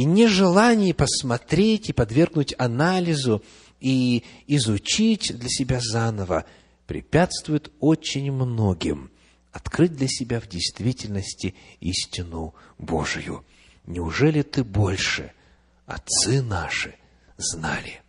И 0.00 0.04
нежелание 0.06 0.94
посмотреть 0.94 1.90
и 1.90 1.92
подвергнуть 1.92 2.54
анализу 2.56 3.42
и 3.80 4.24
изучить 4.46 5.36
для 5.38 5.50
себя 5.50 5.78
заново 5.78 6.46
препятствует 6.86 7.70
очень 7.80 8.32
многим 8.32 9.10
открыть 9.52 9.92
для 9.92 10.08
себя 10.08 10.40
в 10.40 10.48
действительности 10.48 11.54
истину 11.80 12.54
Божию. 12.78 13.44
Неужели 13.84 14.40
ты 14.40 14.64
больше, 14.64 15.32
отцы 15.84 16.40
наши, 16.40 16.94
знали? 17.36 18.00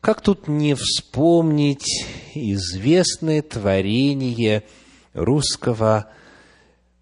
Как 0.00 0.22
тут 0.22 0.48
не 0.48 0.74
вспомнить 0.74 2.06
известное 2.34 3.42
творение 3.42 4.64
русского 5.12 6.10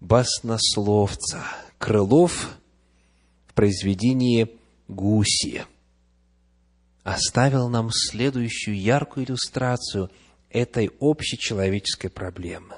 баснословца 0.01 1.45
Крылов 1.77 2.57
в 3.53 3.55
произведении 3.55 4.49
«Гуси» 4.87 5.63
оставил 7.03 7.69
нам 7.69 7.91
следующую 7.91 8.81
яркую 8.81 9.27
иллюстрацию 9.27 10.09
этой 10.49 10.89
общечеловеческой 10.99 12.09
проблемы. 12.09 12.73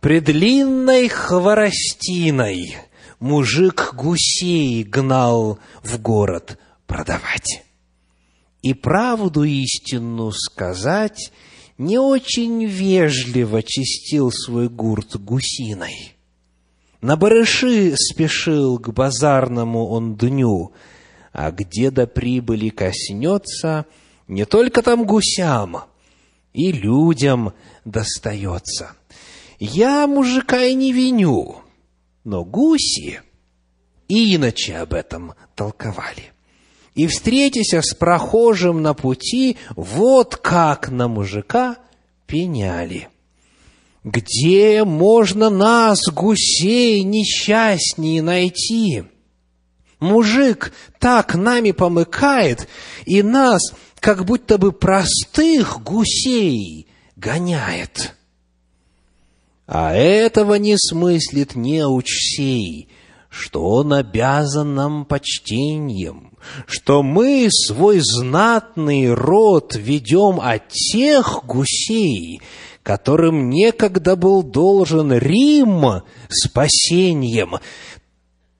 Пред 0.00 0.24
длинной 0.24 1.06
хворостиной 1.08 2.76
мужик 3.20 3.94
гусей 3.94 4.82
гнал 4.82 5.60
в 5.84 6.00
город 6.00 6.58
продавать. 6.88 7.62
И 8.62 8.74
правду 8.74 9.44
истину 9.44 10.32
сказать, 10.32 11.30
не 11.78 11.98
очень 11.98 12.64
вежливо 12.64 13.62
чистил 13.62 14.32
свой 14.32 14.68
гурт 14.68 15.14
гусиной. 15.14 16.15
На 17.00 17.16
барыши 17.16 17.94
спешил 17.96 18.78
к 18.78 18.88
базарному 18.92 19.88
он 19.88 20.16
дню, 20.16 20.72
а 21.32 21.50
где 21.50 21.90
до 21.90 22.06
прибыли 22.06 22.70
коснется, 22.70 23.86
не 24.28 24.44
только 24.44 24.82
там 24.82 25.04
гусям, 25.04 25.84
и 26.52 26.72
людям 26.72 27.52
достается. 27.84 28.92
Я 29.58 30.06
мужика 30.06 30.62
и 30.64 30.74
не 30.74 30.92
виню, 30.92 31.56
но 32.24 32.44
гуси 32.44 33.20
иначе 34.08 34.76
об 34.76 34.94
этом 34.94 35.34
толковали. 35.54 36.32
И 36.94 37.06
встретися 37.06 37.82
с 37.82 37.94
прохожим 37.94 38.80
на 38.80 38.94
пути, 38.94 39.58
вот 39.74 40.36
как 40.36 40.88
на 40.88 41.08
мужика 41.08 41.76
пеняли. 42.26 43.08
Где 44.06 44.84
можно 44.84 45.50
нас, 45.50 45.98
гусей, 46.12 47.02
несчастнее 47.02 48.22
найти? 48.22 49.02
Мужик 49.98 50.72
так 51.00 51.34
нами 51.34 51.72
помыкает, 51.72 52.68
и 53.04 53.24
нас, 53.24 53.60
как 53.98 54.24
будто 54.24 54.58
бы 54.58 54.70
простых 54.70 55.82
гусей, 55.82 56.86
гоняет. 57.16 58.14
А 59.66 59.92
этого 59.92 60.54
не 60.54 60.76
смыслит 60.78 61.56
неуч 61.56 62.06
сей, 62.06 62.88
что 63.28 63.66
он 63.68 63.92
обязан 63.92 64.76
нам 64.76 65.04
почтением, 65.04 66.38
что 66.68 67.02
мы 67.02 67.48
свой 67.50 67.98
знатный 67.98 69.12
род 69.12 69.74
ведем 69.74 70.38
от 70.40 70.68
тех 70.68 71.44
гусей, 71.44 72.40
которым 72.86 73.50
некогда 73.50 74.14
был 74.14 74.44
должен 74.44 75.12
Рим 75.12 76.04
спасением, 76.28 77.56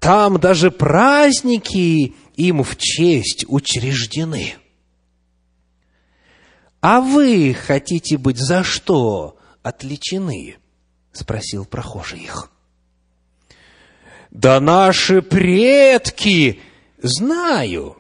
там 0.00 0.40
даже 0.40 0.72
праздники 0.72 2.12
им 2.34 2.64
в 2.64 2.76
честь 2.76 3.44
учреждены. 3.46 4.54
А 6.80 7.00
вы 7.00 7.54
хотите 7.54 8.18
быть 8.18 8.38
за 8.38 8.64
что 8.64 9.38
отличены? 9.62 10.56
Спросил 11.12 11.64
прохожий 11.64 12.24
их. 12.24 12.50
Да 14.32 14.58
наши 14.58 15.22
предки, 15.22 16.58
знаю, 17.00 17.96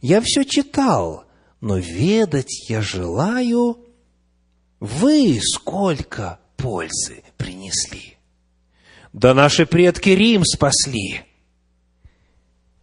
я 0.00 0.20
все 0.20 0.42
читал, 0.42 1.26
но 1.60 1.76
ведать 1.76 2.68
я 2.68 2.82
желаю, 2.82 3.78
вы 4.80 5.38
сколько 5.42 6.40
пользы 6.56 7.22
принесли. 7.36 8.16
Да 9.12 9.34
наши 9.34 9.66
предки 9.66 10.08
Рим 10.10 10.44
спасли. 10.44 11.24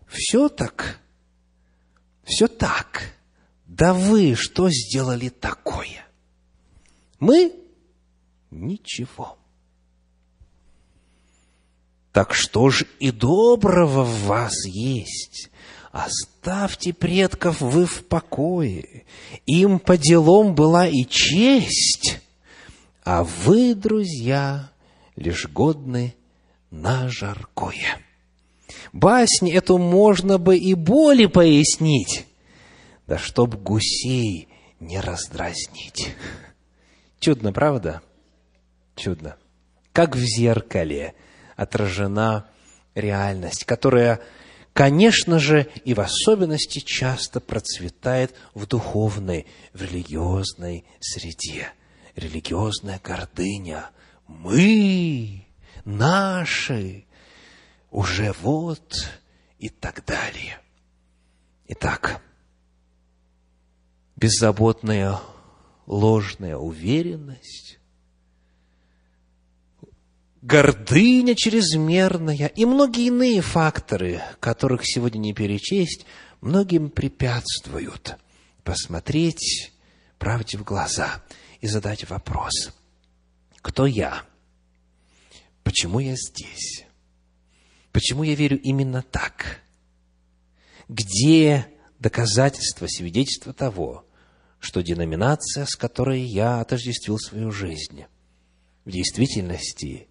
Все 0.07 0.47
так, 0.47 0.99
все 2.23 2.47
так. 2.47 3.13
Да 3.65 3.93
вы 3.93 4.35
что 4.35 4.69
сделали 4.69 5.29
такое? 5.29 6.05
Мы 7.19 7.53
ничего. 8.51 9.37
Так 12.11 12.33
что 12.33 12.69
ж 12.69 12.85
и 12.99 13.11
доброго 13.11 14.03
в 14.03 14.23
вас 14.23 14.65
есть? 14.65 15.51
Оставьте 15.97 16.93
предков 16.93 17.59
вы 17.59 17.87
в 17.87 18.05
покое. 18.05 19.05
Им 19.47 19.79
по 19.79 19.97
делам 19.97 20.53
была 20.53 20.85
и 20.85 21.03
честь, 21.09 22.19
а 23.03 23.23
вы, 23.23 23.73
друзья, 23.73 24.69
лишь 25.15 25.47
годны 25.47 26.13
на 26.69 27.09
жаркое. 27.09 27.97
Басни 28.93 29.51
эту 29.51 29.79
можно 29.79 30.37
бы 30.37 30.55
и 30.55 30.75
более 30.75 31.29
пояснить, 31.29 32.27
да 33.07 33.17
чтоб 33.17 33.55
гусей 33.55 34.49
не 34.79 34.99
раздразнить. 34.99 36.13
Чудно, 37.19 37.51
правда? 37.51 38.03
Чудно. 38.95 39.35
Как 39.93 40.15
в 40.15 40.23
зеркале 40.23 41.15
отражена 41.55 42.47
реальность, 42.93 43.65
которая, 43.65 44.21
конечно 44.77 45.39
же, 45.39 45.67
и 45.85 45.95
в 45.95 45.99
особенности 45.99 46.77
часто 46.77 47.39
процветает 47.39 48.35
в 48.53 48.67
духовной, 48.67 49.47
в 49.73 49.81
религиозной 49.81 50.85
среде. 50.99 51.73
Религиозная 52.15 53.01
гордыня. 53.03 53.89
Мы, 54.27 55.47
наши, 55.83 57.05
уже 57.89 58.35
вот 58.43 59.09
и 59.57 59.69
так 59.69 60.05
далее. 60.05 60.59
Итак, 61.69 62.21
беззаботная 64.15 65.19
ложная 65.87 66.55
уверенность, 66.55 67.66
гордыня 70.47 71.35
чрезмерная 71.35 72.47
и 72.47 72.63
многие 72.63 73.07
иные 73.07 73.41
факторы, 73.41 74.21
которых 74.39 74.81
сегодня 74.85 75.19
не 75.19 75.33
перечесть, 75.33 76.05
многим 76.39 76.89
препятствуют 76.89 78.15
посмотреть 78.63 79.73
правде 80.17 80.57
в 80.57 80.63
глаза 80.63 81.21
и 81.59 81.67
задать 81.67 82.09
вопрос. 82.09 82.71
Кто 83.57 83.85
я? 83.85 84.23
Почему 85.63 85.99
я 85.99 86.15
здесь? 86.15 86.85
Почему 87.91 88.23
я 88.23 88.33
верю 88.33 88.57
именно 88.57 89.01
так? 89.01 89.59
Где 90.87 91.67
доказательства, 91.99 92.87
свидетельства 92.87 93.51
того, 93.51 94.05
что 94.59 94.81
деноминация, 94.81 95.65
с 95.65 95.75
которой 95.75 96.21
я 96.21 96.61
отождествил 96.61 97.19
свою 97.19 97.51
жизнь, 97.51 98.05
в 98.85 98.91
действительности 98.91 100.07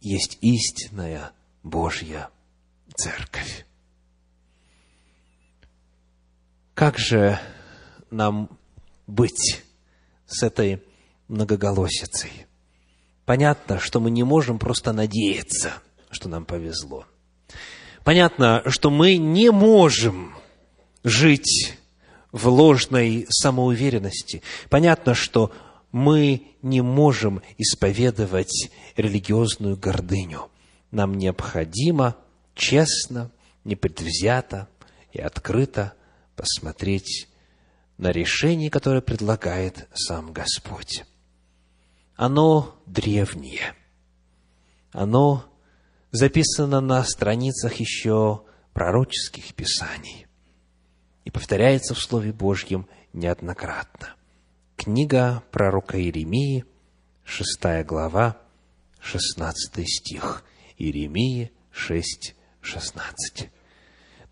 есть 0.00 0.38
истинная 0.40 1.32
Божья 1.62 2.30
Церковь. 2.94 3.66
Как 6.74 6.98
же 6.98 7.38
нам 8.10 8.48
быть 9.06 9.62
с 10.26 10.42
этой 10.42 10.82
многоголосицей? 11.28 12.46
Понятно, 13.26 13.78
что 13.78 14.00
мы 14.00 14.10
не 14.10 14.22
можем 14.22 14.58
просто 14.58 14.92
надеяться– 14.92 15.74
что 16.10 16.28
нам 16.28 16.44
повезло. 16.44 17.06
Понятно, 18.04 18.62
что 18.66 18.90
мы 18.90 19.16
не 19.16 19.50
можем 19.50 20.34
жить 21.04 21.76
в 22.32 22.48
ложной 22.48 23.26
самоуверенности. 23.28 24.42
Понятно, 24.68 25.14
что 25.14 25.52
мы 25.92 26.46
не 26.62 26.80
можем 26.82 27.42
исповедовать 27.58 28.70
религиозную 28.96 29.76
гордыню. 29.76 30.50
Нам 30.90 31.14
необходимо 31.14 32.16
честно, 32.54 33.30
непредвзято 33.64 34.68
и 35.12 35.20
открыто 35.20 35.94
посмотреть 36.36 37.28
на 37.98 38.12
решение, 38.12 38.70
которое 38.70 39.00
предлагает 39.00 39.88
сам 39.94 40.32
Господь. 40.32 41.04
Оно 42.16 42.80
древнее, 42.86 43.74
оно 44.92 45.44
записано 46.10 46.80
на 46.80 47.02
страницах 47.04 47.74
еще 47.76 48.42
пророческих 48.72 49.54
писаний 49.54 50.26
и 51.24 51.30
повторяется 51.30 51.94
в 51.94 52.00
Слове 52.00 52.32
Божьем 52.32 52.88
неоднократно. 53.12 54.14
Книга 54.82 55.42
пророка 55.50 56.00
Иеремии, 56.00 56.64
шестая 57.22 57.84
глава, 57.84 58.38
шестнадцатый 58.98 59.84
стих. 59.86 60.42
Иеремии 60.78 61.52
шесть, 61.70 62.34
шестнадцать. 62.62 63.50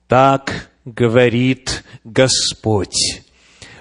Так 0.06 0.70
говорит 0.86 1.84
Господь, 2.02 3.24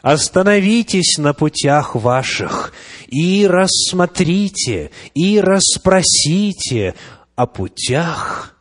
остановитесь 0.01 1.17
на 1.17 1.33
путях 1.33 1.95
ваших 1.95 2.73
и 3.07 3.47
рассмотрите, 3.47 4.91
и 5.13 5.39
расспросите 5.39 6.95
о 7.37 7.47
путях 7.47 8.57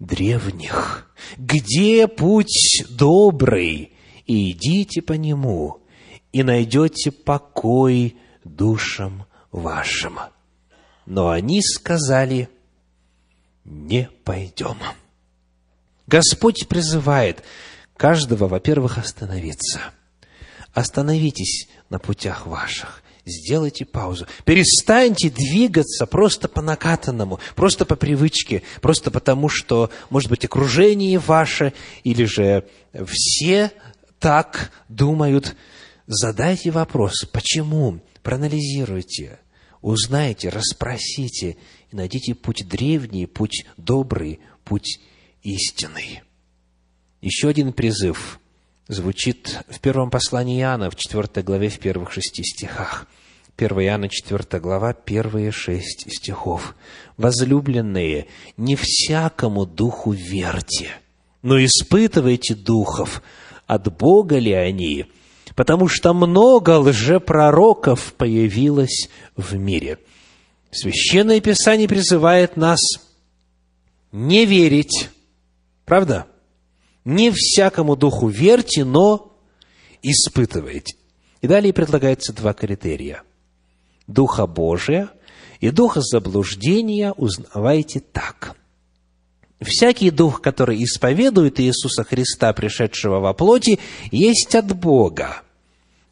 древних. 0.00 1.08
Где 1.36 2.08
путь 2.08 2.84
добрый? 2.90 3.92
И 4.26 4.50
идите 4.50 5.00
по 5.00 5.12
нему, 5.12 5.85
и 6.36 6.42
найдете 6.42 7.10
покой 7.10 8.14
душам 8.44 9.24
вашим. 9.52 10.18
Но 11.06 11.30
они 11.30 11.62
сказали, 11.62 12.50
не 13.64 14.10
пойдем. 14.22 14.76
Господь 16.06 16.68
призывает 16.68 17.42
каждого, 17.96 18.48
во-первых, 18.48 18.98
остановиться. 18.98 19.80
Остановитесь 20.74 21.70
на 21.88 21.98
путях 21.98 22.46
ваших. 22.46 23.02
Сделайте 23.24 23.86
паузу. 23.86 24.26
Перестаньте 24.44 25.30
двигаться 25.30 26.04
просто 26.04 26.48
по 26.48 26.60
накатанному, 26.60 27.40
просто 27.54 27.86
по 27.86 27.96
привычке, 27.96 28.62
просто 28.82 29.10
потому, 29.10 29.48
что, 29.48 29.90
может 30.10 30.28
быть, 30.28 30.44
окружение 30.44 31.18
ваше, 31.18 31.72
или 32.04 32.24
же 32.24 32.68
все 33.06 33.72
так 34.18 34.70
думают. 34.90 35.56
Задайте 36.06 36.70
вопрос, 36.70 37.24
почему? 37.32 38.00
Проанализируйте, 38.22 39.40
узнайте, 39.82 40.50
расспросите 40.50 41.56
и 41.90 41.96
найдите 41.96 42.34
путь 42.34 42.66
древний, 42.68 43.26
путь 43.26 43.66
добрый, 43.76 44.38
путь 44.64 45.00
истинный. 45.42 46.22
Еще 47.20 47.48
один 47.48 47.72
призыв 47.72 48.38
звучит 48.86 49.64
в 49.68 49.80
первом 49.80 50.10
послании 50.10 50.60
Иоанна, 50.60 50.90
в 50.90 50.96
четвертой 50.96 51.42
главе, 51.42 51.68
в 51.68 51.80
первых 51.80 52.12
шести 52.12 52.44
стихах. 52.44 53.08
1 53.56 53.80
Иоанна 53.80 54.08
4 54.08 54.60
глава, 54.60 54.92
первые 54.92 55.50
шесть 55.50 56.06
стихов. 56.08 56.76
«Возлюбленные, 57.16 58.26
не 58.56 58.76
всякому 58.76 59.66
духу 59.66 60.12
верьте, 60.12 60.90
но 61.42 61.64
испытывайте 61.64 62.54
духов, 62.54 63.22
от 63.66 63.96
Бога 63.96 64.38
ли 64.38 64.52
они, 64.52 65.06
потому 65.56 65.88
что 65.88 66.14
много 66.14 66.78
лжепророков 66.78 68.14
появилось 68.14 69.08
в 69.36 69.56
мире». 69.56 69.98
Священное 70.70 71.40
Писание 71.40 71.88
призывает 71.88 72.56
нас 72.56 72.80
не 74.12 74.44
верить, 74.44 75.08
правда? 75.84 76.26
Не 77.04 77.30
всякому 77.30 77.96
духу 77.96 78.28
верьте, 78.28 78.84
но 78.84 79.32
испытывайте. 80.02 80.96
И 81.40 81.46
далее 81.46 81.72
предлагается 81.72 82.32
два 82.32 82.52
критерия. 82.52 83.22
Духа 84.06 84.46
Божия 84.46 85.10
и 85.60 85.70
Духа 85.70 86.00
заблуждения 86.02 87.12
узнавайте 87.12 88.00
так. 88.00 88.56
Всякий 89.60 90.10
дух, 90.10 90.42
который 90.42 90.82
исповедует 90.84 91.58
Иисуса 91.60 92.04
Христа, 92.04 92.52
пришедшего 92.52 93.20
во 93.20 93.32
плоти, 93.32 93.78
есть 94.10 94.54
от 94.54 94.76
Бога. 94.76 95.42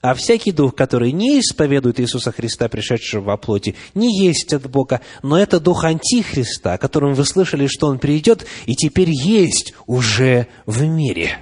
А 0.04 0.12
всякий 0.12 0.52
дух, 0.52 0.74
который 0.74 1.12
не 1.12 1.40
исповедует 1.40 1.98
Иисуса 1.98 2.30
Христа, 2.30 2.68
пришедшего 2.68 3.22
во 3.22 3.36
плоти, 3.38 3.74
не 3.94 4.14
есть 4.22 4.52
от 4.52 4.70
Бога, 4.70 5.00
но 5.22 5.38
это 5.38 5.58
дух 5.58 5.82
Антихриста, 5.84 6.74
о 6.74 6.78
котором 6.78 7.14
вы 7.14 7.24
слышали, 7.24 7.66
что 7.66 7.86
он 7.86 7.98
придет, 7.98 8.44
и 8.66 8.76
теперь 8.76 9.08
есть 9.08 9.72
уже 9.86 10.46
в 10.66 10.84
мире. 10.84 11.38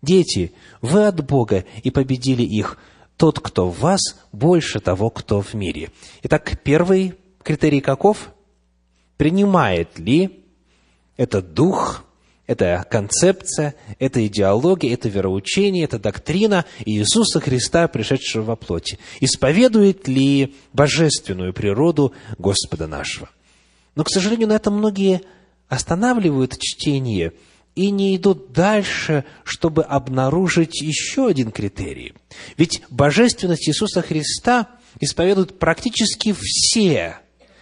Дети, 0.00 0.52
вы 0.80 1.08
от 1.08 1.26
Бога 1.26 1.64
и 1.82 1.90
победили 1.90 2.44
их– 2.44 2.78
тот, 3.16 3.40
кто 3.40 3.68
в 3.68 3.80
вас, 3.80 4.00
больше 4.30 4.78
того, 4.78 5.10
кто 5.10 5.40
в 5.40 5.54
мире. 5.54 5.90
Итак, 6.22 6.60
первый 6.62 7.14
критерий 7.42 7.80
каков? 7.80 8.30
Принимает 9.16 9.98
ли 9.98 10.44
этот 11.16 11.52
дух, 11.52 12.04
эта 12.46 12.86
концепция, 12.90 13.74
эта 13.98 14.26
идеология, 14.26 14.92
это 14.92 15.08
вероучение, 15.08 15.84
эта 15.84 15.98
доктрина 15.98 16.64
Иисуса 16.84 17.40
Христа, 17.40 17.88
пришедшего 17.88 18.44
во 18.44 18.56
плоти? 18.56 18.98
Исповедует 19.20 20.08
ли 20.08 20.54
божественную 20.72 21.52
природу 21.52 22.12
Господа 22.38 22.86
нашего? 22.86 23.28
Но, 23.94 24.04
к 24.04 24.10
сожалению, 24.10 24.48
на 24.48 24.56
этом 24.56 24.74
многие 24.78 25.22
останавливают 25.68 26.58
чтение– 26.58 27.32
и 27.76 27.90
не 27.90 28.16
идут 28.16 28.52
дальше, 28.52 29.24
чтобы 29.44 29.84
обнаружить 29.84 30.80
еще 30.80 31.28
один 31.28 31.52
критерий. 31.52 32.14
Ведь 32.56 32.82
божественность 32.90 33.68
Иисуса 33.68 34.02
Христа 34.02 34.70
исповедуют 34.98 35.58
практически 35.58 36.34
все, 36.36 37.18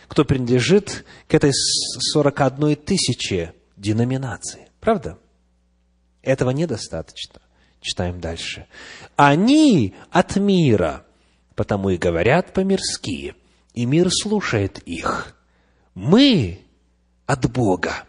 кто 0.08 0.24
принадлежит 0.24 1.04
к 1.28 1.34
этой 1.34 1.50
41 1.52 2.76
тысяче 2.76 3.54
деноминации. 3.76 4.68
Правда? 4.84 5.18
Этого 6.22 6.50
недостаточно. 6.50 7.40
Читаем 7.80 8.20
дальше. 8.20 8.66
Они 9.16 9.94
от 10.10 10.36
мира, 10.36 11.04
потому 11.54 11.90
и 11.90 11.96
говорят 11.96 12.52
по-мирски, 12.52 13.34
и 13.74 13.84
мир 13.84 14.10
слушает 14.10 14.78
их. 14.78 15.36
Мы 15.94 16.60
от 17.26 17.50
Бога 17.50 18.04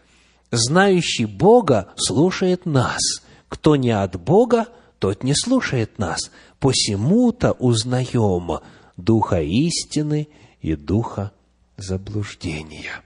знающий 0.55 1.25
Бога 1.25 1.93
слушает 1.97 2.65
нас. 2.65 3.01
Кто 3.47 3.75
не 3.75 3.91
от 3.91 4.19
Бога, 4.19 4.67
тот 4.99 5.23
не 5.23 5.33
слушает 5.35 5.99
нас. 5.99 6.31
Посему-то 6.59 7.51
узнаем 7.51 8.59
Духа 8.97 9.41
истины 9.41 10.29
и 10.61 10.75
Духа 10.75 11.31
заблуждения. 11.77 13.01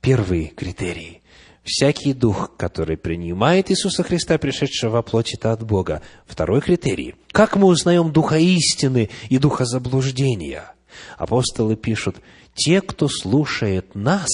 Первый 0.00 0.48
критерий. 0.48 1.22
Всякий 1.66 2.12
дух, 2.12 2.52
который 2.56 2.96
принимает 2.96 3.72
Иисуса 3.72 4.04
Христа, 4.04 4.38
пришедшего 4.38 4.92
во 4.92 5.02
плоть, 5.02 5.34
это 5.34 5.50
от 5.50 5.64
Бога. 5.64 6.00
Второй 6.24 6.60
критерий. 6.60 7.16
Как 7.32 7.56
мы 7.56 7.66
узнаем 7.66 8.12
Духа 8.12 8.38
истины 8.38 9.10
и 9.28 9.38
Духа 9.38 9.64
заблуждения? 9.64 10.72
Апостолы 11.18 11.74
пишут, 11.74 12.18
те, 12.54 12.80
кто 12.80 13.08
слушает 13.08 13.96
нас, 13.96 14.28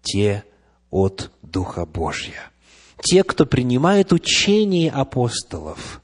те 0.00 0.44
от 0.90 1.30
Духа 1.42 1.84
Божьего. 1.84 2.40
Те, 3.02 3.22
кто 3.22 3.44
принимает 3.44 4.10
учение 4.10 4.90
апостолов. 4.90 6.00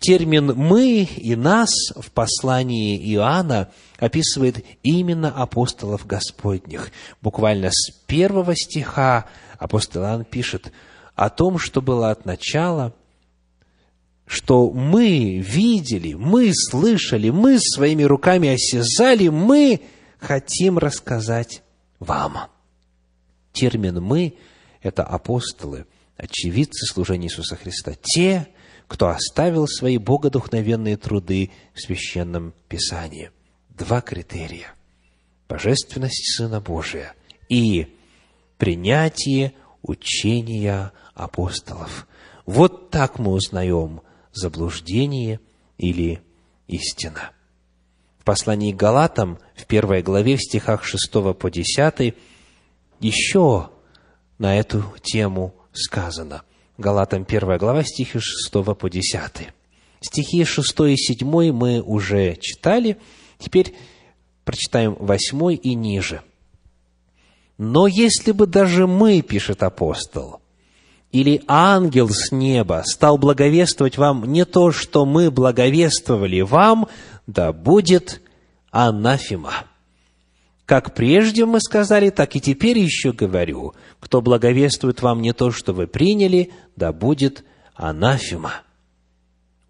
Термин 0.00 0.54
«мы» 0.54 1.02
и 1.02 1.34
«нас» 1.34 1.70
в 1.96 2.10
послании 2.12 2.96
Иоанна 3.14 3.70
описывает 3.98 4.64
именно 4.82 5.30
апостолов 5.30 6.06
Господних. 6.06 6.90
Буквально 7.20 7.70
с 7.72 7.90
первого 8.06 8.54
стиха 8.54 9.26
апостол 9.58 10.02
Иоанн 10.02 10.24
пишет 10.24 10.72
о 11.14 11.30
том, 11.30 11.58
что 11.58 11.82
было 11.82 12.10
от 12.10 12.24
начала, 12.24 12.94
что 14.26 14.70
мы 14.70 15.38
видели, 15.38 16.14
мы 16.14 16.52
слышали, 16.54 17.30
мы 17.30 17.58
своими 17.58 18.04
руками 18.04 18.50
осязали, 18.50 19.28
мы 19.28 19.80
хотим 20.20 20.78
рассказать 20.78 21.62
вам 21.98 22.48
термин 23.58 24.00
«мы»– 24.00 24.34
это 24.82 25.02
апостолы, 25.02 25.86
очевидцы 26.16 26.86
служения 26.86 27.26
Иисуса 27.26 27.56
Христа, 27.56 27.94
те, 28.00 28.46
кто 28.88 29.08
оставил 29.08 29.68
свои 29.68 29.98
богодухновенные 29.98 30.96
труды 30.96 31.50
в 31.74 31.80
Священном 31.80 32.54
Писании. 32.68 33.30
Два 33.68 34.00
критерия– 34.00 34.74
божественность 35.48 36.36
Сына 36.36 36.60
Божия 36.60 37.14
и 37.48 37.94
принятие 38.56 39.52
учения 39.82 40.92
апостолов. 41.14 42.08
Вот 42.46 42.90
так 42.90 43.18
мы 43.18 43.32
узнаем 43.32 44.00
заблуждение 44.32 45.38
или 45.76 46.22
истина. 46.66 47.30
В 48.18 48.24
послании 48.24 48.72
к 48.72 48.76
Галатам, 48.76 49.38
в 49.54 49.66
первой 49.66 50.02
главе, 50.02 50.36
в 50.36 50.42
стихах 50.42 50.84
6 50.84 51.12
по 51.38 51.50
10, 51.50 52.14
еще 53.00 53.70
на 54.38 54.58
эту 54.58 54.82
тему 55.02 55.54
сказано. 55.72 56.42
Галатам 56.78 57.26
1 57.28 57.58
глава, 57.58 57.82
стихи 57.82 58.20
6 58.20 58.52
по 58.52 58.88
10. 58.88 59.48
Стихи 60.00 60.44
6 60.44 60.80
и 60.80 60.96
7 60.96 61.52
мы 61.52 61.82
уже 61.82 62.36
читали, 62.36 62.98
теперь 63.36 63.74
прочитаем 64.44 64.96
8 65.00 65.58
и 65.60 65.74
ниже. 65.74 66.22
«Но 67.58 67.88
если 67.88 68.30
бы 68.30 68.46
даже 68.46 68.86
мы,— 68.86 69.22
пишет 69.28 69.64
апостол,— 69.64 70.40
или 71.10 71.42
ангел 71.48 72.10
с 72.10 72.30
неба 72.30 72.84
стал 72.86 73.18
благовествовать 73.18 73.98
вам 73.98 74.30
не 74.30 74.44
то, 74.44 74.70
что 74.70 75.04
мы 75.04 75.32
благовествовали 75.32 76.42
вам, 76.42 76.86
да 77.26 77.52
будет 77.52 78.22
анафема. 78.70 79.64
Как 80.68 80.92
прежде 80.92 81.46
мы 81.46 81.60
сказали, 81.60 82.10
так 82.10 82.36
и 82.36 82.42
теперь 82.42 82.78
еще 82.78 83.12
говорю, 83.12 83.72
кто 84.00 84.20
благовествует 84.20 85.00
вам 85.00 85.22
не 85.22 85.32
то, 85.32 85.50
что 85.50 85.72
вы 85.72 85.86
приняли, 85.86 86.50
да 86.76 86.92
будет 86.92 87.42
анафема. 87.74 88.52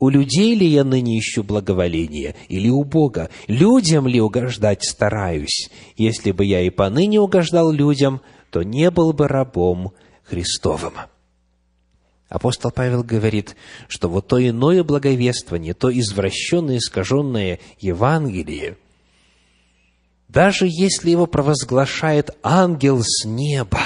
У 0.01 0.09
людей 0.09 0.57
ли 0.57 0.67
я 0.67 0.83
ныне 0.83 1.21
ищу 1.21 1.45
благоволение, 1.45 2.35
или 2.49 2.69
у 2.69 2.83
Бога? 2.83 3.31
Людям 3.47 4.09
ли 4.09 4.21
угождать 4.21 4.83
стараюсь? 4.83 5.71
Если 5.97 6.33
бы 6.33 6.45
я 6.45 6.63
и 6.63 6.71
поныне 6.71 7.21
угождал 7.21 7.71
людям, 7.71 8.21
то 8.51 8.65
не 8.65 8.91
был 8.91 9.13
бы 9.13 9.29
рабом 9.29 9.93
Христовым. 10.25 10.95
Апостол 12.29 12.73
Павел 12.73 13.05
говорит, 13.05 13.55
что 13.87 14.09
вот 14.09 14.27
то 14.27 14.45
иное 14.45 14.83
благовествование, 14.83 15.75
то 15.75 15.97
извращенное, 15.97 16.79
искаженное 16.79 17.61
Евангелие, 17.79 18.79
даже 20.29 20.67
если 20.69 21.11
его 21.11 21.27
провозглашает 21.27 22.37
ангел 22.43 23.03
с 23.03 23.25
неба, 23.25 23.81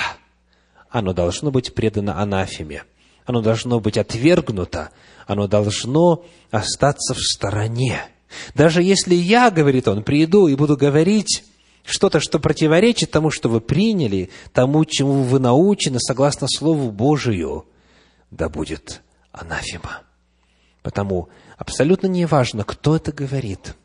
оно 0.90 1.12
должно 1.12 1.50
быть 1.50 1.74
предано 1.74 2.20
анафеме, 2.20 2.84
оно 3.24 3.40
должно 3.40 3.80
быть 3.80 3.96
отвергнуто, 3.96 4.90
оно 5.26 5.46
должно 5.46 6.24
остаться 6.50 7.14
в 7.14 7.20
стороне. 7.20 8.02
Даже 8.54 8.82
если 8.82 9.14
я, 9.14 9.50
говорит 9.50 9.86
он, 9.86 10.02
приду 10.02 10.48
и 10.48 10.56
буду 10.56 10.76
говорить 10.76 11.44
что-то, 11.84 12.18
что 12.18 12.38
противоречит 12.38 13.10
тому, 13.10 13.30
что 13.30 13.48
вы 13.48 13.60
приняли, 13.60 14.30
тому, 14.52 14.84
чему 14.84 15.22
вы 15.22 15.38
научены, 15.38 15.98
согласно 16.00 16.48
Слову 16.48 16.90
Божию, 16.90 17.66
да 18.30 18.48
будет 18.48 19.02
анафема. 19.30 20.02
Потому 20.82 21.28
абсолютно 21.56 22.08
не 22.08 22.26
важно, 22.26 22.64
кто 22.64 22.96
это 22.96 23.12
говорит, 23.12 23.76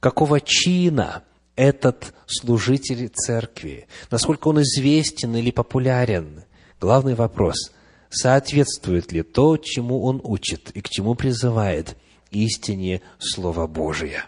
какого 0.00 0.40
чина 0.40 1.24
этот 1.58 2.14
служитель 2.26 3.08
церкви, 3.08 3.88
насколько 4.12 4.46
он 4.48 4.62
известен 4.62 5.34
или 5.34 5.50
популярен. 5.50 6.44
Главный 6.80 7.16
вопрос– 7.16 7.72
соответствует 8.10 9.12
ли 9.12 9.22
то, 9.22 9.56
чему 9.56 10.04
он 10.04 10.20
учит 10.22 10.70
и 10.70 10.80
к 10.80 10.88
чему 10.88 11.16
призывает 11.16 11.96
истине 12.30 13.02
Слова 13.18 13.66
Божия. 13.66 14.26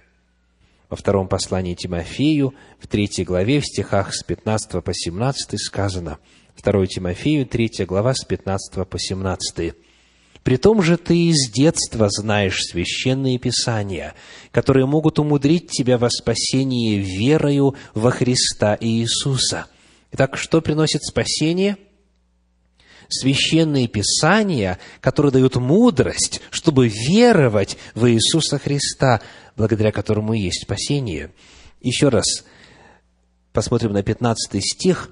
Во 0.88 0.96
втором 0.96 1.28
послании 1.28 1.74
Тимофею, 1.74 2.52
в 2.80 2.88
третьей 2.88 3.24
главе, 3.24 3.60
в 3.60 3.64
стихах 3.64 4.12
с 4.12 4.24
15 4.24 4.82
по 4.82 4.92
17 4.92 5.60
сказано, 5.60 6.18
2 6.60 6.86
Тимофею, 6.86 7.46
3 7.46 7.84
глава, 7.86 8.12
с 8.12 8.24
15 8.24 8.88
по 8.88 8.98
17. 8.98 9.74
«При 10.42 10.56
том 10.56 10.82
же 10.82 10.96
ты 10.96 11.28
из 11.28 11.50
детства 11.50 12.08
знаешь 12.10 12.62
священные 12.62 13.38
писания, 13.38 14.14
которые 14.52 14.86
могут 14.86 15.18
умудрить 15.18 15.70
тебя 15.70 15.98
во 15.98 16.08
спасение 16.10 16.98
верою 16.98 17.74
во 17.94 18.10
Христа 18.10 18.76
Иисуса». 18.80 19.66
Итак, 20.12 20.36
что 20.36 20.60
приносит 20.60 21.02
спасение– 21.04 21.76
священные 23.10 23.88
писания, 23.88 24.78
которые 25.00 25.32
дают 25.32 25.56
мудрость, 25.56 26.40
чтобы 26.50 26.88
веровать 26.88 27.76
в 27.94 28.08
Иисуса 28.08 28.58
Христа, 28.58 29.20
благодаря 29.56 29.92
которому 29.92 30.32
есть 30.32 30.62
спасение. 30.62 31.32
Еще 31.80 32.08
раз 32.08 32.44
посмотрим 33.52 33.92
на 33.92 34.02
15 34.02 34.62
стих. 34.62 35.10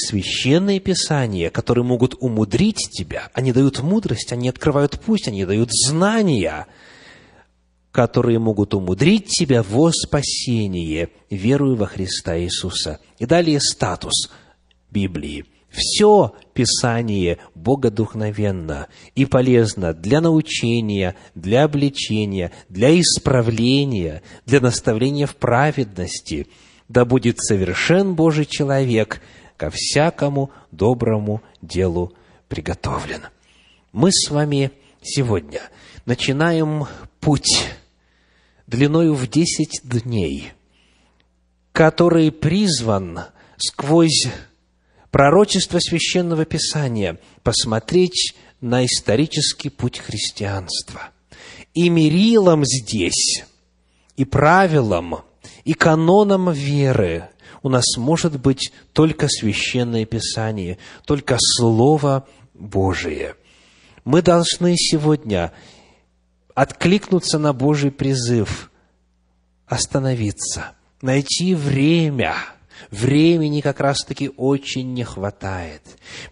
Священные 0.00 0.78
писания, 0.78 1.50
которые 1.50 1.82
могут 1.84 2.14
умудрить 2.20 2.88
тебя, 2.92 3.30
они 3.34 3.52
дают 3.52 3.80
мудрость, 3.80 4.32
они 4.32 4.48
открывают 4.48 5.00
путь, 5.00 5.26
они 5.26 5.44
дают 5.44 5.70
знания, 5.72 6.68
которые 7.90 8.38
могут 8.38 8.74
умудрить 8.74 9.26
тебя 9.26 9.64
во 9.64 9.90
спасение, 9.90 11.08
веруя 11.30 11.74
во 11.74 11.86
Христа 11.86 12.38
Иисуса. 12.38 13.00
И 13.18 13.26
далее 13.26 13.60
статус 13.60 14.30
Библии– 14.90 15.44
все 15.68 16.32
Писание 16.54 17.38
богодухновенно 17.54 18.88
и 19.14 19.26
полезно 19.26 19.92
для 19.92 20.20
научения, 20.20 21.14
для 21.34 21.64
обличения, 21.64 22.52
для 22.68 22.98
исправления, 23.00 24.22
для 24.46 24.60
наставления 24.60 25.26
в 25.26 25.36
праведности, 25.36 26.48
да 26.88 27.04
будет 27.04 27.38
совершен 27.38 28.14
Божий 28.14 28.46
человек 28.46 29.20
ко 29.58 29.70
всякому 29.70 30.50
доброму 30.70 31.42
делу 31.60 32.14
приготовлен. 32.48 33.24
Мы 33.92 34.10
с 34.12 34.30
вами 34.30 34.70
сегодня 35.02 35.60
начинаем 36.06 36.86
путь 37.20 37.66
длиною 38.66 39.14
в 39.14 39.28
десять 39.28 39.80
дней, 39.82 40.52
который 41.72 42.30
призван 42.30 43.20
сквозь 43.56 44.28
пророчество 45.10 45.80
Священного 45.80 46.44
Писания, 46.44 47.18
посмотреть 47.42 48.36
на 48.60 48.86
исторический 48.86 49.70
путь 49.70 49.98
христианства. 49.98 51.10
И 51.74 51.88
мерилом 51.88 52.64
здесь, 52.64 53.44
и 54.16 54.24
правилом, 54.24 55.22
и 55.64 55.74
каноном 55.74 56.52
веры 56.52 57.30
у 57.62 57.68
нас 57.68 57.84
может 57.96 58.40
быть 58.40 58.72
только 58.92 59.28
Священное 59.28 60.04
Писание, 60.04 60.78
только 61.04 61.36
Слово 61.40 62.26
Божие. 62.54 63.34
Мы 64.04 64.22
должны 64.22 64.74
сегодня 64.76 65.52
откликнуться 66.54 67.38
на 67.38 67.52
Божий 67.52 67.90
призыв, 67.90 68.70
остановиться, 69.66 70.72
найти 71.00 71.54
время– 71.54 72.34
Времени 72.90 73.60
как 73.60 73.80
раз-таки 73.80 74.30
очень 74.36 74.94
не 74.94 75.04
хватает. 75.04 75.82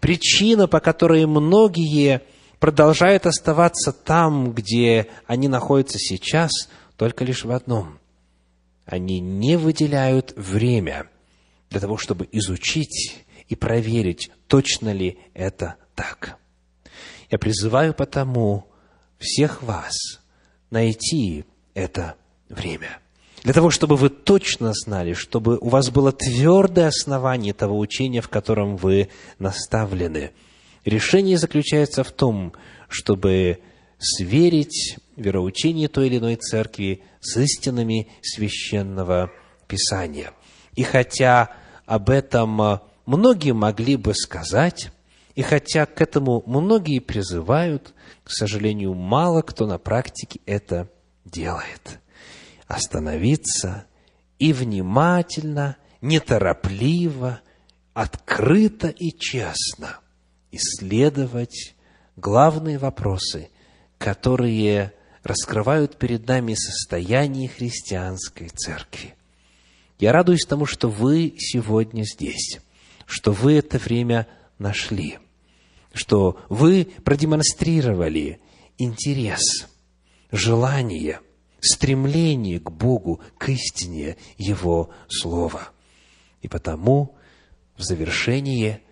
Причина, 0.01 0.67
по 0.67 0.81
которой 0.81 1.27
многие 1.27 2.23
продолжают 2.59 3.27
оставаться 3.27 3.93
там, 3.93 4.53
где 4.53 5.09
они 5.27 5.49
находятся 5.49 5.99
сейчас, 5.99 6.51
только 6.97 7.25
лишь 7.25 7.45
в 7.45 7.51
одном. 7.51 7.99
Они 8.87 9.21
не 9.21 9.57
выделяют 9.57 10.33
время 10.37 11.09
для 11.71 11.81
того, 11.81 11.97
чтобы 11.97 12.29
изучить 12.33 13.25
и 13.49 13.55
проверить, 13.55 14.31
точно 14.47 14.93
ли 14.93 15.19
это 15.35 15.77
так. 15.95 16.39
Я 17.31 17.39
призываю 17.39 17.95
потому 17.95 18.67
всех 19.19 19.63
вас 19.63 19.95
найти 20.71 21.45
это 21.75 22.17
время– 22.49 23.01
для 23.47 23.53
того, 23.53 23.71
чтобы 23.71 23.95
вы 23.95 24.09
точно 24.09 24.73
знали, 24.75 25.13
чтобы 25.13 25.57
у 25.59 25.69
вас 25.69 25.91
было 25.91 26.11
твердое 26.11 26.89
основание 26.89 27.55
того 27.55 27.79
учения, 27.79 28.21
в 28.21 28.29
котором 28.29 28.77
вы 28.77 29.09
наставлены. 29.39 30.33
Решение 30.85 31.39
заключается 31.39 32.03
в 32.03 32.11
том, 32.11 32.55
чтобы 32.89 33.61
сверить 33.99 34.97
вероучение 35.15 35.87
той 35.87 36.09
или 36.09 36.19
иной 36.19 36.35
церкви 36.35 37.05
с 37.21 37.37
истинами 37.37 38.09
священного 38.21 39.31
Писания. 39.69 40.33
И 40.77 40.85
хотя 40.85 41.51
об 41.85 42.11
этом 42.11 42.81
многие 43.05 43.53
могли 43.53 43.97
бы 43.97 44.15
сказать, 44.15 44.91
и 45.35 45.43
хотя 45.43 45.87
к 45.87 46.01
этому 46.01 46.43
многие 46.47 47.01
призывают, 47.01 47.93
к 48.25 48.31
сожалению, 48.31 48.95
мало 48.95 49.43
кто 49.43 49.67
на 49.67 49.79
практике 49.79 50.41
это 50.47 50.89
делает 51.25 52.01
остановиться 52.67 53.87
и 54.39 54.53
внимательно, 54.53 55.77
неторопливо, 56.01 57.41
открыто 57.95 58.89
и 58.89 59.11
честно 59.11 59.99
исследовать 60.51 61.75
главные 62.17 62.79
вопросы, 62.79 63.51
которые 63.99 64.93
раскрывают 65.23 65.99
перед 65.99 66.27
нами 66.27 66.55
состояние 66.55 67.49
христианской 67.49 68.49
церкви. 68.49 69.16
Я 69.99 70.13
радуюсь 70.13 70.45
тому, 70.47 70.67
что 70.67 70.89
вы 70.89 71.35
сегодня 71.39 72.05
здесь, 72.05 72.61
что 73.07 73.33
вы 73.33 73.55
это 73.55 73.79
время 73.79 74.27
нашли, 74.59 75.19
что 75.93 76.39
вы 76.49 76.89
продемонстрировали 77.05 78.41
интерес, 78.79 79.69
желание– 80.31 81.21
стремление 81.67 82.61
к 82.61 82.71
Богу, 82.71 83.21
к 83.39 83.49
истине 83.49 84.17
Его 84.39 84.91
Слова. 85.09 85.69
И 86.43 86.49
потому 86.49 87.17
в 87.77 87.83
завершение 87.83 88.83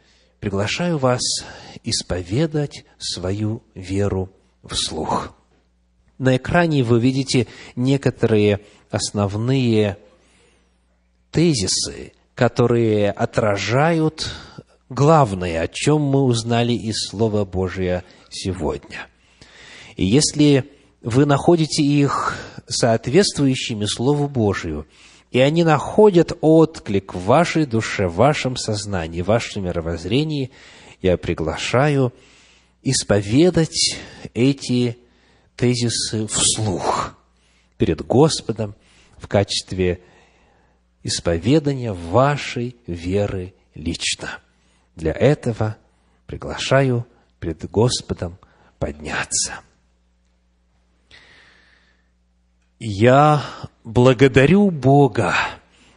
приглашаю 0.41 0.99
вас 0.99 1.21
исповедать 1.85 2.85
свою 2.99 3.63
веру 3.75 4.31
вслух. 4.65 5.35
На 6.19 6.37
экране 6.37 6.83
вы 6.83 7.01
видите 7.01 7.47
некоторые 7.77 8.61
основные 8.91 9.99
тезисы, 11.35 12.13
которые 12.37 13.11
отражают 13.11 14.31
главное, 14.89 15.63
о 15.63 15.69
чем 15.69 16.01
мы 16.01 16.23
узнали 16.23 16.73
из 16.73 17.09
Слова 17.09 17.45
Божия 17.45 18.05
сегодня. 18.31 19.09
И 19.97 20.05
если 20.05 20.71
вы 21.03 21.27
находите 21.27 21.83
их 21.83 22.39
соответствующими 22.69 23.85
Слову 23.85 24.29
Божию, 24.29 24.87
и 25.33 25.41
они 25.41 25.65
находят 25.65 26.39
отклик 26.41 27.15
в 27.15 27.25
вашей 27.25 27.67
душе, 27.67 28.07
в 28.07 28.15
вашем 28.15 28.57
сознании, 28.57 29.23
в 29.23 29.27
вашем 29.27 29.65
мировоззрении, 29.65 30.53
я 31.03 31.17
приглашаю 31.17 32.13
исповедать 32.85 33.97
эти 34.35 34.99
тезисы 35.57 36.29
вслух 36.29 37.19
перед 37.77 38.07
Господом 38.07 38.77
в 39.19 39.27
качестве 39.27 40.01
исповедания 41.05 41.93
вашей 41.93 42.77
веры 42.89 43.55
лично. 43.75 44.41
Для 44.97 45.13
этого 45.13 45.77
приглашаю 46.27 47.07
пред 47.39 47.71
Господом 47.71 48.39
подняться. 48.79 49.61
Я 52.81 53.45
благодарю 53.85 54.71
Бога 54.71 55.35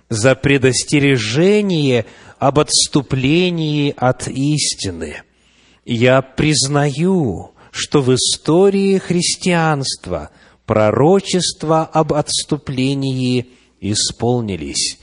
за 0.09 0.35
предостережение 0.35 2.05
об 2.37 2.59
отступлении 2.59 3.93
от 3.97 4.27
истины. 4.27 5.23
Я 5.85 6.21
признаю, 6.21 7.51
что 7.71 8.01
в 8.01 8.13
истории 8.13 8.97
христианства 8.97 10.31
пророчества 10.65 11.85
об 11.85 12.13
отступлении 12.13 13.56
исполнились. 13.79 14.99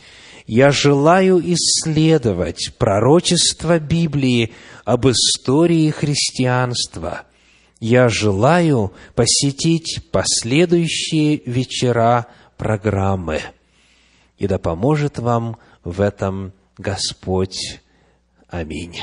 Я 0.46 0.70
желаю 0.70 1.40
исследовать 1.40 2.74
пророчество 2.78 3.78
Библии 3.78 4.52
об 4.84 5.06
истории 5.08 5.90
христианства. 5.90 7.22
Я 7.80 8.08
желаю 8.08 8.92
посетить 9.14 10.10
последующие 10.10 11.42
вечера 11.46 12.26
программы. 12.56 13.40
И 14.36 14.46
да 14.46 14.58
поможет 14.58 15.18
вам 15.18 15.56
в 15.82 16.00
этом 16.00 16.52
Господь. 16.76 17.80
Аминь. 18.48 18.98